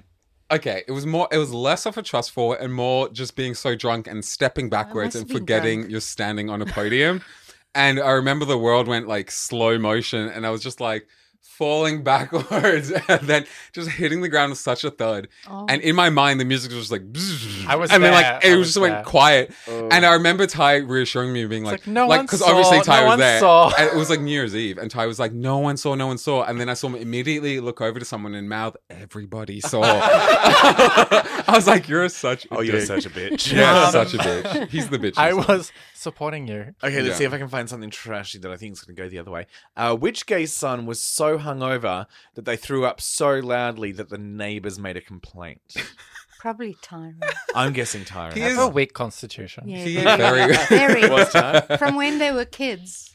Okay, 0.51 0.83
it 0.87 0.91
was 0.91 1.05
more. 1.05 1.27
It 1.31 1.37
was 1.37 1.53
less 1.53 1.85
of 1.85 1.97
a 1.97 2.01
trust 2.01 2.31
fall 2.31 2.53
and 2.53 2.73
more 2.73 3.09
just 3.09 3.35
being 3.35 3.55
so 3.55 3.75
drunk 3.75 4.07
and 4.07 4.23
stepping 4.23 4.69
backwards 4.69 5.15
and 5.15 5.29
forgetting 5.29 5.79
drunk. 5.81 5.91
you're 5.91 6.01
standing 6.01 6.49
on 6.49 6.61
a 6.61 6.65
podium. 6.65 7.21
and 7.73 7.99
I 7.99 8.11
remember 8.11 8.45
the 8.45 8.57
world 8.57 8.87
went 8.87 9.07
like 9.07 9.31
slow 9.31 9.77
motion, 9.79 10.27
and 10.29 10.45
I 10.45 10.51
was 10.51 10.61
just 10.61 10.79
like 10.79 11.07
falling 11.47 12.03
backwards 12.03 12.91
and 13.07 13.21
then 13.21 13.45
just 13.71 13.89
hitting 13.89 14.19
the 14.21 14.27
ground 14.27 14.49
with 14.49 14.59
such 14.59 14.83
a 14.83 14.91
thud. 14.91 15.29
Oh. 15.49 15.65
And 15.69 15.81
in 15.81 15.95
my 15.95 16.09
mind, 16.09 16.39
the 16.39 16.45
music 16.45 16.71
was 16.71 16.89
just 16.89 16.91
like, 16.91 17.03
I 17.69 17.75
was 17.77 17.89
and 17.93 18.03
then 18.03 18.11
there. 18.11 18.11
like 18.11 18.43
I 18.43 18.47
it 18.49 18.55
was 18.57 18.67
just 18.67 18.77
went 18.77 18.93
there. 18.95 19.03
quiet. 19.03 19.51
And 19.67 20.05
I 20.05 20.13
remember 20.15 20.47
Ty 20.47 20.77
reassuring 20.77 21.31
me, 21.31 21.45
being 21.45 21.63
like, 21.63 21.85
like, 21.85 21.87
"No 21.87 22.07
one 22.07 22.23
because 22.23 22.39
saw, 22.39 22.49
obviously 22.49 22.81
Ty 22.81 23.01
no 23.01 23.07
was 23.07 23.17
there. 23.19 23.39
saw. 23.39 23.71
And 23.77 23.87
it 23.89 23.95
was 23.95 24.09
like 24.09 24.19
New 24.19 24.31
Year's 24.31 24.55
Eve, 24.55 24.77
and 24.77 24.91
Ty 24.91 25.05
was 25.05 25.17
like, 25.19 25.31
"No 25.31 25.59
one 25.59 25.77
saw, 25.77 25.95
no 25.95 26.07
one 26.07 26.17
saw." 26.17 26.43
And 26.43 26.59
then 26.59 26.67
I 26.67 26.73
saw 26.73 26.87
him 26.87 26.95
immediately 26.95 27.59
look 27.61 27.79
over 27.79 27.99
to 27.99 28.05
someone 28.05 28.35
and 28.35 28.49
mouth, 28.49 28.75
"Everybody 28.89 29.61
saw." 29.61 29.81
I 29.83 31.43
was 31.53 31.67
like, 31.67 31.87
"You're 31.87 32.09
such." 32.09 32.45
A 32.45 32.55
Oh, 32.55 32.61
you're 32.61 32.81
such 32.85 33.05
a 33.05 33.09
bitch. 33.09 33.51
You're 33.53 33.63
Um, 33.65 33.91
such 33.91 34.13
a 34.13 34.17
bitch. 34.17 34.69
He's 34.69 34.89
the 34.89 34.97
bitch. 34.99 35.17
I 35.17 35.33
was 35.33 35.71
supporting 36.05 36.47
you. 36.47 36.73
Okay, 36.83 36.95
let's 37.01 37.07
Yeah. 37.07 37.13
see 37.15 37.23
if 37.25 37.33
I 37.33 37.37
can 37.37 37.49
find 37.49 37.67
something 37.69 37.89
trashy 37.89 38.37
that 38.39 38.51
I 38.51 38.57
think 38.57 38.73
is 38.73 38.81
going 38.81 38.95
to 38.95 39.01
go 39.03 39.09
the 39.09 39.19
other 39.19 39.31
way. 39.31 39.47
Uh, 39.75 39.95
which 39.95 40.25
gay 40.25 40.45
son 40.45 40.85
was 40.85 41.01
so 41.01 41.37
hungover 41.37 42.05
that 42.35 42.45
they 42.45 42.55
threw 42.55 42.85
up 42.85 43.01
so 43.01 43.31
loudly 43.39 43.91
that 43.93 44.09
the 44.09 44.17
neighbors 44.17 44.79
made 44.79 44.95
a 44.97 45.01
complaint? 45.01 45.61
Probably 46.39 46.75
time. 46.81 47.19
I'm 47.55 47.73
guessing 47.73 48.03
Tyron. 48.05 48.33
He 48.33 48.43
I 48.43 48.47
is- 48.49 48.57
a 48.57 48.67
weak 48.67 48.93
constitution. 48.93 49.67
Yeah, 49.67 49.77
He 49.79 49.95
very. 49.95 50.53
very- 50.53 50.55
very. 50.69 51.09
Was 51.09 51.31
Ty? 51.33 51.77
From 51.77 51.95
when 51.95 52.19
they 52.19 52.31
were 52.31 52.45
kids. 52.45 53.11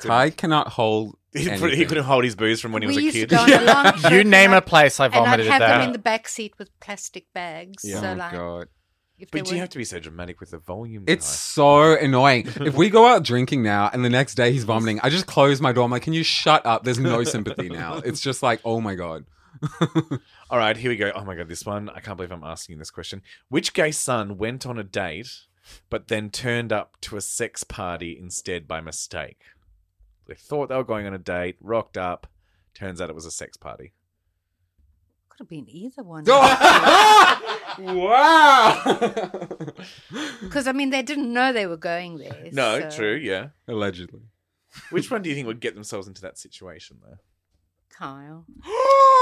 Ty 0.00 0.30
cannot 0.30 0.68
hold. 0.68 1.16
He, 1.32 1.44
put- 1.48 1.58
he 1.60 1.64
anything. 1.66 1.86
couldn't 1.88 2.04
hold 2.04 2.24
his 2.24 2.34
booze 2.34 2.60
from 2.60 2.72
when 2.72 2.82
he 2.82 2.88
was 2.88 2.96
we 2.96 3.02
a 3.02 3.04
used 3.04 3.16
kid. 3.16 3.28
to 3.28 3.36
go 3.36 3.42
on 3.42 3.52
a 3.52 3.60
long 3.64 3.92
trip. 4.00 4.12
You 4.12 4.20
and 4.20 4.30
name 4.30 4.50
I'd- 4.50 4.58
a 4.58 4.62
place 4.62 4.98
I 4.98 5.06
And 5.06 5.14
I'd 5.14 5.18
vomited 5.24 5.46
have 5.46 5.60
there. 5.60 5.68
them 5.78 5.80
in 5.82 5.92
the 5.92 5.98
back 6.00 6.26
seat 6.26 6.54
with 6.58 6.68
plastic 6.80 7.32
bags. 7.32 7.84
Yeah. 7.84 8.00
So 8.00 8.10
oh 8.10 8.14
like, 8.14 8.32
god. 8.32 8.66
If 9.20 9.30
But 9.30 9.46
they 9.46 9.54
you 9.54 9.60
have 9.60 9.68
to 9.70 9.78
be 9.78 9.84
so 9.84 9.98
dramatic 9.98 10.40
with 10.40 10.50
the 10.50 10.58
volume. 10.58 11.04
It's 11.06 11.26
Ty. 11.26 11.32
so 11.34 11.94
annoying. 11.98 12.48
if 12.60 12.74
we 12.74 12.90
go 12.90 13.06
out 13.06 13.22
drinking 13.22 13.62
now 13.62 13.90
and 13.92 14.04
the 14.04 14.10
next 14.10 14.34
day 14.34 14.52
he's 14.52 14.64
vomiting, 14.64 15.00
I 15.02 15.10
just 15.10 15.26
close 15.26 15.60
my 15.60 15.72
door. 15.72 15.84
I'm 15.84 15.90
like, 15.90 16.02
can 16.02 16.12
you 16.12 16.22
shut 16.22 16.64
up? 16.66 16.84
There's 16.84 16.98
no 16.98 17.22
sympathy 17.24 17.68
now. 17.68 17.98
It's 17.98 18.20
just 18.20 18.42
like, 18.42 18.60
oh 18.64 18.80
my 18.80 18.94
God. 18.94 19.24
All 20.50 20.58
right, 20.58 20.76
here 20.76 20.90
we 20.90 20.96
go. 20.96 21.12
Oh 21.14 21.24
my 21.24 21.34
god, 21.34 21.48
this 21.48 21.66
one. 21.66 21.88
I 21.90 22.00
can't 22.00 22.16
believe 22.16 22.32
I'm 22.32 22.44
asking 22.44 22.78
this 22.78 22.90
question. 22.90 23.22
Which 23.48 23.72
gay 23.74 23.90
son 23.90 24.38
went 24.38 24.66
on 24.66 24.78
a 24.78 24.84
date 24.84 25.30
but 25.88 26.08
then 26.08 26.30
turned 26.30 26.72
up 26.72 27.00
to 27.02 27.16
a 27.16 27.20
sex 27.20 27.62
party 27.64 28.16
instead 28.18 28.66
by 28.66 28.80
mistake? 28.80 29.42
They 30.26 30.34
thought 30.34 30.68
they 30.68 30.76
were 30.76 30.84
going 30.84 31.06
on 31.06 31.14
a 31.14 31.18
date, 31.18 31.56
rocked 31.60 31.98
up. 31.98 32.26
Turns 32.74 33.00
out 33.00 33.10
it 33.10 33.14
was 33.14 33.26
a 33.26 33.30
sex 33.30 33.56
party. 33.56 33.92
could 35.28 35.40
have 35.40 35.48
been 35.48 35.68
either 35.68 36.02
one. 36.02 36.24
wow. 37.80 39.46
Because 40.40 40.66
I 40.66 40.72
mean, 40.72 40.90
they 40.90 41.02
didn't 41.02 41.32
know 41.32 41.52
they 41.52 41.66
were 41.66 41.76
going 41.76 42.18
there. 42.18 42.48
No, 42.52 42.80
so- 42.80 42.90
true, 42.96 43.14
yeah. 43.14 43.48
Allegedly. 43.68 44.20
Which 44.90 45.10
one 45.10 45.22
do 45.22 45.28
you 45.28 45.34
think 45.34 45.46
would 45.46 45.60
get 45.60 45.74
themselves 45.74 46.06
into 46.08 46.22
that 46.22 46.38
situation 46.38 46.98
though? 47.02 47.16
Kyle. 47.90 48.46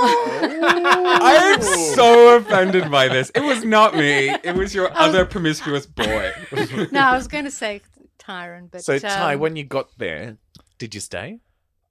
I 0.01 1.55
am 1.57 1.63
so 1.95 2.37
offended 2.37 2.91
by 2.91 3.09
this. 3.09 3.31
It 3.35 3.41
was 3.43 3.65
not 3.65 3.97
me. 3.97 4.29
It 4.45 4.55
was 4.55 4.75
your 4.75 4.93
other 4.97 5.25
promiscuous 5.25 5.87
boy. 5.87 6.33
No, 6.93 7.01
I 7.01 7.15
was 7.17 7.27
going 7.29 7.45
to 7.45 7.51
say 7.51 7.81
Tyron, 8.19 8.71
but 8.71 8.85
So 8.85 8.99
Ty, 8.99 9.35
um, 9.35 9.41
when 9.41 9.57
you 9.57 9.65
got 9.65 9.89
there, 9.99 10.37
did 10.79 10.95
you 10.95 11.01
stay? 11.01 11.41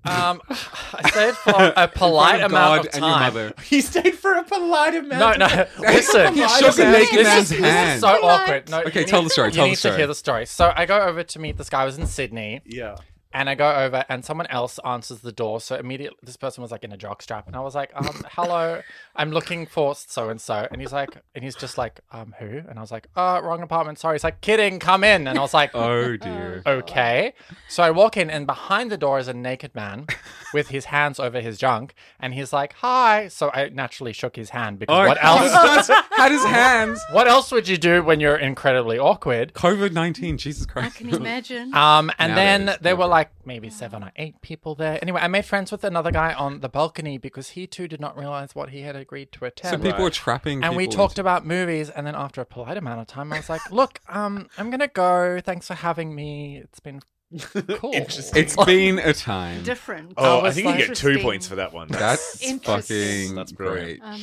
Um, 0.05 0.41
I 0.49 1.09
stayed 1.09 1.33
for 1.35 1.73
a 1.75 1.87
polite 1.93 2.41
From 2.41 2.51
amount 2.53 2.83
God 2.83 2.87
of 2.87 2.93
and 2.93 3.03
your 3.03 3.13
time. 3.13 3.33
mother. 3.33 3.53
You 3.69 3.81
stayed 3.81 4.15
for 4.17 4.33
a 4.35 4.43
polite 4.43 4.95
amount. 4.95 5.39
No, 5.39 5.47
no. 5.47 5.65
Listen, 5.79 6.33
He 6.33 6.47
shook 6.47 6.77
a 6.79 6.91
naked 6.91 7.19
this 7.19 7.23
man's 7.27 7.43
is, 7.43 7.49
this 7.49 7.59
hand. 7.59 7.95
is 7.95 8.01
so 8.01 8.07
awkward. 8.25 8.69
No, 8.69 8.81
Okay, 8.83 9.01
you 9.01 9.05
tell 9.05 9.21
need- 9.21 9.25
the 9.25 9.29
story, 9.31 9.49
You 9.49 9.53
tell 9.55 9.65
the 9.65 9.69
need 9.71 9.75
story. 9.75 9.91
to 9.93 9.97
hear 9.97 10.07
the 10.07 10.15
story. 10.15 10.45
So 10.45 10.71
I 10.73 10.85
go 10.85 10.97
over 10.99 11.23
to 11.23 11.39
meet 11.39 11.57
this 11.57 11.69
guy. 11.69 11.81
I 11.81 11.85
was 11.85 11.97
in 11.97 12.07
Sydney, 12.07 12.61
Yeah. 12.65 12.95
And 13.37 13.51
I 13.51 13.53
go 13.53 13.71
over, 13.71 14.03
and 14.09 14.25
someone 14.25 14.47
else 14.47 14.79
answers 14.83 15.19
the 15.19 15.31
door. 15.31 15.61
So 15.61 15.75
immediately, 15.75 16.17
this 16.23 16.37
person 16.37 16.63
was 16.63 16.71
like 16.71 16.83
in 16.83 16.91
a 16.91 16.97
jockstrap, 16.97 17.45
and 17.45 17.55
I 17.55 17.59
was 17.59 17.75
like, 17.75 17.91
um, 17.93 18.25
"Hello, 18.31 18.81
I'm 19.15 19.29
looking 19.31 19.67
for 19.67 19.93
so 19.93 20.29
and 20.29 20.41
so," 20.41 20.67
and 20.71 20.81
he's 20.81 20.91
like, 20.91 21.11
and 21.35 21.43
he's 21.43 21.55
just 21.55 21.77
like, 21.77 21.99
"Um, 22.11 22.33
who?" 22.39 22.63
And 22.67 22.79
I 22.79 22.81
was 22.81 22.91
like, 22.91 23.07
"Uh, 23.15 23.39
wrong 23.43 23.61
apartment. 23.61 23.99
Sorry." 23.99 24.15
He's 24.15 24.23
like, 24.23 24.41
"Kidding, 24.41 24.79
come 24.79 25.03
in," 25.03 25.27
and 25.27 25.37
I 25.37 25.41
was 25.41 25.53
like, 25.53 25.69
Oh 25.75 26.17
dear. 26.17 26.63
okay. 26.67 27.33
So 27.69 27.83
I 27.83 27.91
walk 27.91 28.17
in, 28.17 28.31
and 28.31 28.47
behind 28.47 28.91
the 28.91 28.97
door 28.97 29.19
is 29.19 29.27
a 29.27 29.33
naked 29.35 29.75
man 29.75 30.07
with 30.51 30.69
his 30.69 30.85
hands 30.85 31.19
over 31.19 31.39
his 31.39 31.59
junk, 31.59 31.93
and 32.19 32.33
he's 32.33 32.51
like, 32.51 32.73
"Hi." 32.77 33.27
So 33.27 33.51
I 33.53 33.69
naturally 33.69 34.13
shook 34.13 34.35
his 34.35 34.49
hand 34.49 34.79
because 34.79 34.95
Oh, 34.97 35.07
what 35.07 35.23
else? 35.23 35.87
Had 36.17 36.31
his 36.31 36.43
hands. 36.43 36.99
what 37.11 37.27
else 37.27 37.51
would 37.51 37.67
you 37.67 37.77
do 37.77 38.01
when 38.01 38.19
you're 38.19 38.35
incredibly 38.37 38.97
awkward? 38.97 39.53
COVID 39.53 39.91
19, 39.93 40.39
Jesus 40.39 40.65
Christ. 40.65 40.95
I 40.95 40.97
can 40.97 41.09
imagine. 41.13 41.71
Um, 41.75 42.11
and 42.17 42.35
then 42.35 42.65
Nowadays, 42.65 42.81
they 42.81 42.93
were 42.95 43.05
like 43.05 43.26
like 43.27 43.45
maybe 43.45 43.69
seven 43.69 44.03
or 44.03 44.11
eight 44.15 44.41
people 44.41 44.75
there. 44.75 44.99
Anyway, 45.01 45.19
I 45.21 45.27
made 45.27 45.45
friends 45.45 45.71
with 45.71 45.83
another 45.83 46.11
guy 46.11 46.33
on 46.33 46.59
the 46.61 46.69
balcony 46.69 47.17
because 47.17 47.49
he 47.49 47.67
too 47.67 47.87
did 47.87 47.99
not 48.01 48.17
realize 48.17 48.55
what 48.55 48.69
he 48.69 48.81
had 48.81 48.95
agreed 48.95 49.31
to 49.33 49.45
attend. 49.45 49.71
So 49.83 49.89
people 49.89 50.03
were 50.03 50.09
trapping. 50.09 50.63
and 50.63 50.75
we 50.75 50.87
talked 50.87 51.13
into- 51.13 51.21
about 51.21 51.45
movies, 51.45 51.89
and 51.89 52.05
then 52.07 52.15
after 52.15 52.41
a 52.41 52.45
polite 52.45 52.77
amount 52.77 53.01
of 53.01 53.07
time, 53.07 53.31
I 53.33 53.37
was 53.37 53.49
like, 53.49 53.61
"Look, 53.71 53.99
um, 54.09 54.47
I'm 54.57 54.69
gonna 54.69 54.87
go. 54.87 55.39
Thanks 55.41 55.67
for 55.67 55.73
having 55.75 56.15
me. 56.15 56.57
It's 56.63 56.79
been 56.79 57.01
cool. 57.41 57.91
Interesting. 57.93 58.41
It's 58.43 58.55
been 58.65 58.99
a 58.99 59.13
time. 59.13 59.63
Different. 59.63 60.13
Oh, 60.17 60.39
I 60.39 60.43
was 60.43 60.55
think 60.55 60.67
you 60.79 60.87
get 60.87 60.95
two 60.95 61.19
points 61.19 61.47
for 61.47 61.55
that 61.55 61.73
one. 61.73 61.89
That's 61.89 62.41
Interesting. 62.41 63.23
fucking 63.27 63.35
That's 63.35 63.51
brilliant. 63.51 63.99
great. 64.01 64.19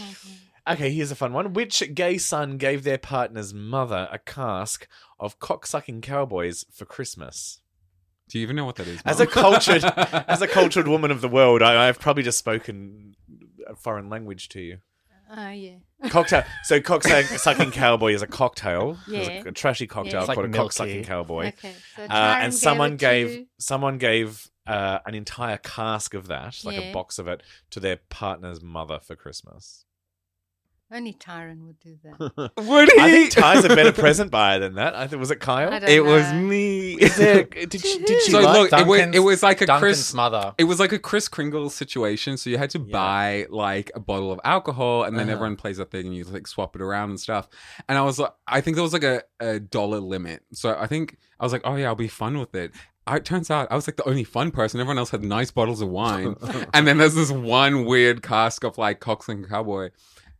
Oh. 0.66 0.72
Okay, 0.72 0.90
here's 0.90 1.10
a 1.10 1.14
fun 1.14 1.34
one. 1.34 1.52
Which 1.52 1.82
gay 1.94 2.16
son 2.16 2.56
gave 2.56 2.84
their 2.84 2.96
partner's 2.96 3.52
mother 3.52 4.08
a 4.10 4.18
cask 4.18 4.88
of 5.20 5.38
cocksucking 5.38 6.00
cowboys 6.00 6.64
for 6.72 6.86
Christmas? 6.86 7.60
Do 8.28 8.38
you 8.38 8.42
even 8.42 8.56
know 8.56 8.64
what 8.64 8.76
that 8.76 8.86
is? 8.88 9.00
As 9.04 9.20
a 9.20 9.26
cultured, 9.26 9.84
as 10.28 10.40
a 10.42 10.48
cultured 10.48 10.88
woman 10.88 11.10
of 11.10 11.20
the 11.20 11.28
world, 11.28 11.62
I, 11.62 11.88
I've 11.88 11.98
probably 12.00 12.22
just 12.22 12.38
spoken 12.38 13.14
a 13.66 13.74
foreign 13.74 14.08
language 14.08 14.48
to 14.50 14.60
you. 14.60 14.78
Oh 15.36 15.48
yeah. 15.50 15.76
Cocktail. 16.08 16.44
So 16.64 16.80
cocksucking 16.80 17.72
cowboy 17.72 18.12
is 18.12 18.22
a 18.22 18.26
cocktail. 18.26 18.98
It's 19.08 19.28
Yeah. 19.28 19.42
a, 19.44 19.48
a 19.48 19.52
trashy 19.52 19.86
cocktail 19.86 20.20
It's 20.20 20.28
like 20.28 20.36
called 20.36 20.48
a 20.48 20.56
cock 20.56 20.72
sucking 20.72 21.04
cowboy. 21.04 21.48
Okay. 21.48 21.72
So 21.96 22.02
Uh, 22.04 22.36
and 22.40 22.54
someone 22.54 22.94
it 22.94 22.98
gave 22.98 23.46
someone 23.58 23.98
gave 23.98 24.48
uh, 24.66 24.98
an 25.06 25.14
entire 25.14 25.58
cask 25.58 26.14
of 26.14 26.28
that, 26.28 26.58
like 26.64 26.78
a 26.78 26.92
box 26.92 27.18
of 27.18 27.28
it, 27.28 27.42
to 27.70 27.80
their 27.80 27.96
partner's 28.08 28.62
mother 28.62 28.98
for 29.00 29.14
Christmas. 29.16 29.84
Only 30.92 31.14
Tyron 31.14 31.66
would 31.66 31.80
do 31.80 31.96
that. 32.04 32.52
Would 32.58 32.88
he? 32.92 33.00
I 33.00 33.10
think 33.10 33.30
Ty's 33.30 33.64
a 33.64 33.68
better 33.68 33.90
present 34.02 34.30
buyer 34.30 34.60
than 34.60 34.74
that. 34.74 34.94
I 34.94 35.06
think 35.08 35.18
was 35.18 35.30
it 35.30 35.40
Kyle? 35.40 35.72
I 35.72 35.78
don't 35.80 35.88
it 35.90 36.04
was 36.04 36.30
me. 36.32 36.92
Is 36.94 37.16
there? 37.16 37.42
Did 37.44 37.80
she? 37.80 37.98
Did 37.98 38.22
she 38.22 38.30
So 38.30 38.40
like 38.40 38.70
look, 38.70 38.80
it 38.80 38.86
was, 38.86 38.98
Duncan's- 39.00 39.16
it 39.16 39.20
was 39.20 39.42
like 39.42 39.60
a 39.62 39.66
Duncan's 39.66 39.80
Chris. 39.80 40.14
mother. 40.14 40.54
It 40.58 40.64
was 40.64 40.78
like 40.78 40.92
a 40.92 40.98
Kris 40.98 41.26
Kringle 41.26 41.70
situation. 41.70 42.36
So 42.36 42.50
you 42.50 42.58
had 42.58 42.70
to 42.70 42.78
Yeah. 42.78 42.92
buy 42.92 43.46
like 43.50 43.90
a 43.94 44.00
bottle 44.00 44.30
of 44.30 44.40
alcohol, 44.44 45.04
and 45.04 45.16
then 45.18 45.24
Uh-huh. 45.28 45.32
everyone 45.32 45.56
plays 45.56 45.78
a 45.78 45.84
thing, 45.84 46.06
and 46.06 46.14
you 46.14 46.24
like 46.24 46.46
swap 46.46 46.76
it 46.76 46.82
around 46.82 47.10
and 47.10 47.18
stuff. 47.18 47.48
And 47.88 47.98
I 47.98 48.02
was 48.02 48.18
like, 48.18 48.32
I 48.46 48.60
think 48.60 48.76
there 48.76 48.84
was 48.84 48.92
like 48.92 49.04
a, 49.04 49.22
a 49.40 49.58
dollar 49.60 49.98
limit. 50.00 50.42
So 50.52 50.76
I 50.78 50.86
think 50.86 51.16
I 51.40 51.44
was 51.44 51.52
like, 51.52 51.62
oh 51.64 51.76
yeah, 51.76 51.86
I'll 51.86 51.94
be 51.96 52.08
fun 52.08 52.38
with 52.38 52.54
it. 52.54 52.72
I, 53.06 53.16
it 53.16 53.24
turns 53.24 53.50
out 53.50 53.68
I 53.70 53.74
was 53.74 53.88
like 53.88 53.96
the 53.96 54.08
only 54.08 54.24
fun 54.24 54.50
person. 54.50 54.80
Everyone 54.80 54.98
else 54.98 55.10
had 55.10 55.24
nice 55.24 55.50
bottles 55.50 55.80
of 55.80 55.88
wine, 55.88 56.36
and 56.72 56.86
then 56.86 56.98
there's 56.98 57.14
this 57.14 57.30
one 57.32 57.84
weird 57.86 58.22
cask 58.22 58.64
of 58.64 58.78
like 58.78 59.00
Cox 59.00 59.28
and 59.28 59.48
Cowboy. 59.48 59.90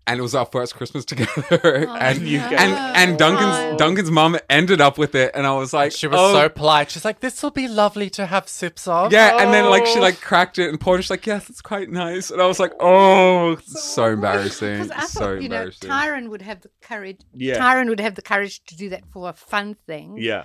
And 0.07 0.19
it 0.19 0.23
was 0.23 0.35
our 0.35 0.45
first 0.45 0.75
Christmas 0.77 1.05
together, 1.13 1.87
oh, 1.89 1.95
and 1.97 2.21
you 2.29 2.39
no. 2.39 2.45
and 2.45 2.73
and 2.97 3.19
Duncan's 3.19 3.57
Oh. 3.57 3.77
Duncan's 3.79 4.11
mom 4.11 4.37
ended 4.51 4.81
up 4.83 4.99
with 4.99 5.15
it, 5.15 5.31
and 5.35 5.47
I 5.47 5.55
was 5.55 5.73
like, 5.73 5.93
She 5.93 6.07
was 6.07 6.19
oh, 6.21 6.35
so 6.35 6.49
polite. 6.51 6.91
She's 6.91 7.07
like, 7.07 7.21
"This 7.21 7.43
will 7.43 7.51
be 7.51 7.69
lovely 7.69 8.11
to 8.11 8.27
have 8.27 8.47
sips 8.47 8.87
of." 8.87 9.13
yeah, 9.13 9.39
and 9.43 9.53
then 9.55 9.65
like 9.71 9.87
she 9.87 9.99
Oh. 9.99 10.03
like 10.03 10.21
cracked 10.21 10.59
it 10.59 10.69
and 10.69 10.79
poured 10.79 11.01
it. 11.01 11.05
She's 11.05 11.11
like, 11.11 11.27
yes, 11.27 11.49
it's 11.49 11.63
quite 11.63 11.89
nice. 11.91 12.31
And 12.31 12.43
I 12.43 12.47
was 12.47 12.61
like, 12.61 12.73
oh, 12.81 13.53
it's 13.53 13.83
so 13.83 14.05
embarrassing. 14.13 14.83
Because 14.83 14.91
I 14.91 15.07
so 15.07 15.21
thought, 15.21 15.43
you 15.43 15.49
know, 15.49 15.57
embarrassing. 15.63 15.89
Tyron 15.91 16.29
would 16.29 16.43
have 16.43 16.61
the 16.61 16.71
courage. 16.83 17.21
Yeah. 17.33 17.59
Tyron 17.59 17.89
would 17.89 18.01
have 18.01 18.15
the 18.15 18.23
courage 18.23 18.63
to 18.67 18.77
do 18.77 18.91
that 18.91 19.05
for 19.11 19.31
a 19.31 19.33
fun 19.33 19.75
thing. 19.87 20.19
Yeah. 20.19 20.45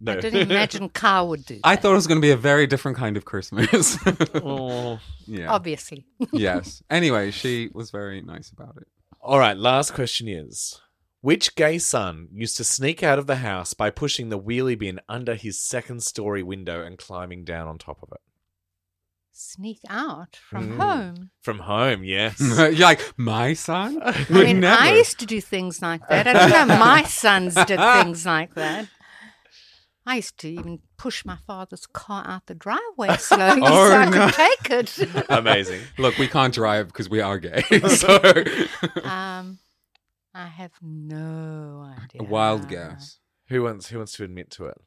No. 0.00 0.12
I 0.12 0.16
didn't 0.20 0.50
imagine 0.50 0.88
Carl 1.02 1.28
would 1.30 1.44
do. 1.46 1.58
I 1.64 1.74
thought 1.76 1.92
it 1.92 1.94
was 1.96 2.06
going 2.06 2.18
to 2.20 2.24
be 2.24 2.30
a 2.30 2.36
very 2.36 2.66
different 2.66 2.98
kind 2.98 3.16
of 3.16 3.24
Christmas. 3.24 3.96
Oh. 4.34 5.00
yeah. 5.26 5.50
Obviously. 5.50 6.06
yes. 6.32 6.82
Anyway, 6.90 7.30
she 7.32 7.70
was 7.72 7.90
very 7.90 8.20
nice 8.20 8.50
about 8.50 8.76
it. 8.80 8.86
All 9.28 9.38
right. 9.38 9.58
Last 9.58 9.92
question 9.92 10.26
is: 10.26 10.80
Which 11.20 11.54
gay 11.54 11.76
son 11.78 12.28
used 12.32 12.56
to 12.56 12.64
sneak 12.64 13.02
out 13.02 13.18
of 13.18 13.26
the 13.26 13.36
house 13.36 13.74
by 13.74 13.90
pushing 13.90 14.30
the 14.30 14.38
wheelie 14.40 14.78
bin 14.78 15.00
under 15.06 15.34
his 15.34 15.60
second-story 15.60 16.42
window 16.42 16.82
and 16.82 16.96
climbing 16.96 17.44
down 17.44 17.68
on 17.68 17.76
top 17.76 18.02
of 18.02 18.08
it 18.12 18.20
Sneak 19.32 19.80
out 19.90 20.36
from 20.36 20.70
Mm. 20.72 20.76
home. 20.78 21.30
from 21.42 21.58
home? 21.58 22.04
Yes. 22.04 22.40
You're 22.58 22.72
like, 22.72 23.12
my 23.18 23.52
son? 23.52 24.00
I 24.02 24.26
Would 24.30 24.46
mean, 24.46 24.60
never. 24.60 24.80
I 24.82 24.94
used 24.96 25.20
to 25.20 25.26
do 25.26 25.42
things 25.42 25.82
like 25.82 26.08
that. 26.08 26.26
I 26.26 26.32
don't 26.32 26.68
know 26.68 26.78
my 26.78 27.02
sons 27.04 27.54
did 27.54 27.78
things 27.96 28.24
like 28.24 28.54
that. 28.54 28.88
I 30.08 30.16
used 30.16 30.38
to 30.38 30.48
even 30.48 30.80
push 30.96 31.24
my 31.24 31.36
father's 31.46 31.86
car 31.86 32.24
out 32.26 32.46
the 32.46 32.54
driveway 32.54 33.16
slowly 33.18 33.60
Oh, 33.64 33.88
so 33.90 33.96
I 33.96 34.04
no. 34.08 34.26
could 34.26 34.34
take 34.34 34.70
it. 34.70 35.26
Amazing. 35.28 35.80
Look, 35.98 36.16
we 36.18 36.26
can't 36.28 36.54
drive 36.54 36.86
because 36.88 37.10
we 37.10 37.20
are 37.20 37.38
gay. 37.38 37.62
so, 37.88 38.16
um, 39.04 39.58
I 40.34 40.46
have 40.46 40.72
no 40.82 41.92
idea. 41.96 42.22
a 42.22 42.24
wild 42.24 42.68
guess. 42.68 43.18
Who 43.48 43.62
wants? 43.62 43.88
Who 43.88 43.98
wants 43.98 44.12
to 44.14 44.24
admit 44.24 44.50
to 44.52 44.66
it? 44.66 44.78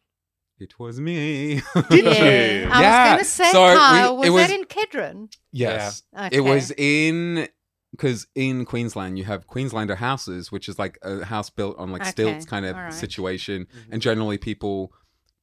It 0.60 0.78
was 0.80 1.00
me. 1.00 1.62
Did 1.90 2.06
Yeah. 2.06 2.12
you? 2.64 2.70
I 2.72 2.82
Yeah. 2.82 3.04
was 3.04 3.08
going 3.08 3.18
to 3.20 3.26
say, 3.26 3.52
So 3.52 3.68
we- 3.70 3.76
Kyle, 3.76 4.18
was, 4.18 4.28
it 4.28 4.30
was- 4.32 4.48
that 4.48 4.56
in 4.60 4.64
Kedron? 4.66 5.34
Yes. 5.52 6.04
Okay. 6.18 6.38
It 6.38 6.42
was 6.42 6.72
in 6.78 7.48
because 7.92 8.26
in 8.36 8.64
Queensland 8.64 9.18
you 9.18 9.26
have 9.26 9.48
Queenslander 9.48 9.96
houses, 9.96 10.52
which 10.52 10.70
is 10.70 10.80
like 10.80 10.98
a 11.02 11.26
house 11.26 11.50
built 11.50 11.78
on 11.78 11.92
like 11.92 12.02
Okay, 12.04 12.12
stilts 12.12 12.46
kind 12.46 12.66
of 12.66 12.76
all 12.76 12.84
right. 12.84 12.94
situation, 12.94 13.68
and 13.92 14.02
generally 14.02 14.38
people 14.38 14.94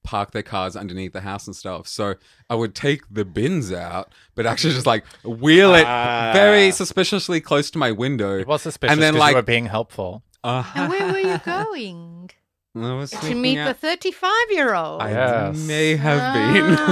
park 0.09 0.31
their 0.31 0.43
cars 0.43 0.75
underneath 0.75 1.13
the 1.13 1.21
house 1.21 1.47
and 1.47 1.55
stuff. 1.55 1.87
So 1.87 2.15
I 2.49 2.55
would 2.55 2.75
take 2.75 3.03
the 3.11 3.25
bins 3.27 3.71
out, 3.71 4.07
but 4.35 4.47
actually 4.47 4.73
just 4.73 4.87
like 4.87 5.05
wheel 5.23 5.75
it 5.75 5.85
Ah. 5.87 6.31
very 6.33 6.71
suspiciously 6.71 7.41
close 7.43 7.71
to 7.73 7.79
my 7.79 7.93
window. 7.93 8.39
It 8.39 8.47
was 8.47 8.63
suspicious 8.63 8.93
And 8.95 9.03
then, 9.03 9.13
because 9.15 9.21
like- 9.21 9.33
you 9.33 9.37
were 9.37 9.43
being 9.43 9.67
helpful. 9.67 10.23
Uh, 10.43 10.65
And 10.75 10.89
where 10.91 11.07
were 11.13 11.19
you 11.19 11.39
going? 11.45 12.31
I 12.77 12.95
was 12.95 13.11
to 13.11 13.35
meet 13.35 13.59
out. 13.59 13.69
the 13.69 13.75
35 13.75 14.31
year 14.51 14.75
old. 14.75 15.03
I 15.03 15.11
Yes. 15.11 15.57
may 15.67 15.97
have 15.97 16.55
been. 16.55 16.79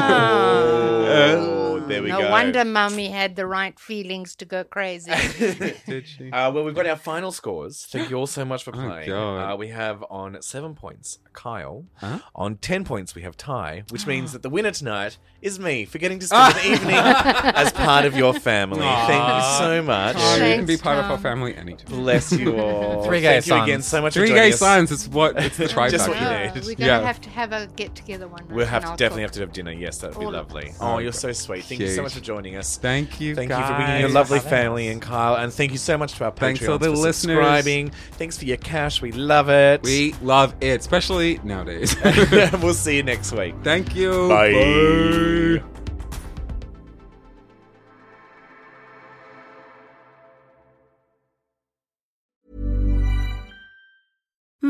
Oh, 1.09 1.81
there 1.87 2.03
we 2.03 2.09
no 2.09 2.21
go. 2.23 2.31
wonder 2.31 2.65
mummy 2.65 3.09
had 3.11 3.37
the 3.37 3.47
right 3.47 3.79
feelings 3.79 4.35
to 4.37 4.45
go 4.45 4.65
crazy. 4.65 5.11
Did 5.87 6.07
she? 6.07 6.31
Uh, 6.37 6.51
well, 6.53 6.65
we've 6.65 6.75
got 6.75 6.87
our 6.87 6.97
final 6.97 7.31
scores. 7.31 7.87
Thank 7.89 8.11
you 8.11 8.17
all 8.17 8.27
so 8.27 8.45
much 8.45 8.65
for 8.65 8.71
Oh, 8.75 8.79
playing. 8.89 9.09
God. 9.09 9.53
uh, 9.53 9.57
we 9.57 9.69
have 9.69 10.05
on 10.11 10.37
seven 10.43 10.75
points 10.75 11.21
Kyle. 11.33 11.85
Huh? 11.97 12.19
On 12.35 12.57
ten 12.57 12.85
points 12.85 13.15
we 13.15 13.23
have 13.23 13.37
Ty, 13.37 13.85
which 13.91 14.07
means 14.12 14.33
that 14.33 14.43
the 14.43 14.51
winner 14.51 14.73
tonight 14.73 15.19
is 15.41 15.59
me 15.61 15.85
for 15.85 15.99
getting 15.99 16.19
to 16.19 16.27
spend 16.27 16.55
the 16.57 16.67
evening 16.73 16.97
as 16.97 17.73
part 17.73 18.05
of 18.05 18.17
your 18.17 18.35
family. 18.35 18.81
Thank 18.81 19.35
you 19.37 19.43
so 19.59 19.83
much. 19.83 20.17
Oh, 20.19 20.35
you 20.37 20.55
can 20.57 20.67
be 20.67 20.73
Thanks, 20.75 20.83
part 20.83 20.99
of 20.99 21.05
our 21.11 21.19
family 21.19 21.55
anytime. 21.57 21.87
Bless 21.87 22.33
you 22.33 22.59
all. 22.59 23.05
Three 23.05 23.21
gay 23.21 23.41
Thank 23.41 23.47
you 23.47 23.62
again 23.62 23.83
so 23.83 24.03
much 24.03 24.15
Three 24.15 24.27
for 24.29 24.35
gay 24.35 24.51
joining 24.51 24.53
us. 24.55 24.59
signs. 24.59 24.91
It's 24.93 25.07
what 25.07 25.37
it's 25.39 25.65
the 25.68 25.74
trifecta. 25.74 25.90
Just 25.90 26.09
what 26.09 26.20
you 26.20 26.26
Oh, 26.26 26.31
need. 26.31 26.55
we're 26.55 26.61
going 26.62 26.76
to 26.76 26.85
Yeah. 26.87 27.00
have 27.02 27.20
to 27.22 27.31
have 27.31 27.52
a 27.52 27.66
get 27.76 27.94
together 27.94 28.29
one 28.29 28.42
night. 28.46 28.55
We'll 28.55 28.66
have 28.66 28.83
and 28.83 28.85
to 28.85 28.90
I'll 28.92 28.96
definitely 28.96 29.22
cook. 29.22 29.29
have 29.31 29.35
to 29.35 29.40
have 29.40 29.52
dinner. 29.52 29.72
Yes, 29.72 29.98
that 29.98 30.11
would 30.11 30.18
be 30.20 30.24
All 30.26 30.35
of 30.35 30.48
lovely. 30.52 30.70
us. 30.70 30.76
Oh, 30.81 30.98
you're 30.98 31.12
so 31.12 31.33
sweet. 31.33 31.64
Thank 31.64 31.81
you 31.81 31.88
so 31.88 31.92
Huge. 31.94 32.02
much 32.05 32.14
for 32.14 32.20
joining 32.20 32.57
us. 32.57 32.76
Thank 32.76 33.20
you, 33.20 33.35
Thank 33.35 33.48
guys. 33.50 33.61
you 33.61 33.66
for 33.66 33.72
being 33.79 33.88
your 33.90 33.98
Thanks 34.09 34.14
lovely 34.14 34.38
having 34.38 34.50
family 34.50 34.88
us. 34.88 34.92
and 34.92 35.02
Kyle, 35.02 35.35
and 35.37 35.52
thank 35.52 35.72
you 35.72 35.79
so 35.79 35.96
much 35.98 36.14
to 36.14 36.24
our 36.24 36.31
Thanks 36.31 36.61
to 36.61 36.66
the 36.79 36.79
for 36.79 36.90
listeners. 36.90 37.37
subscribing. 37.37 37.90
Thanks 38.12 38.38
for 38.38 38.44
your 38.44 38.57
cash. 38.59 39.00
We 39.02 39.12
love 39.12 39.48
it. 39.48 39.83
We 39.83 40.14
love 40.22 40.55
it, 40.61 40.81
especially 40.81 41.40
nowadays. 41.44 41.96
we'll 42.62 42.74
see 42.74 42.96
you 42.96 43.02
next 43.02 43.33
week. 43.33 43.55
Thank 43.62 43.94
you. 43.94 44.29
Bye. 44.29 45.86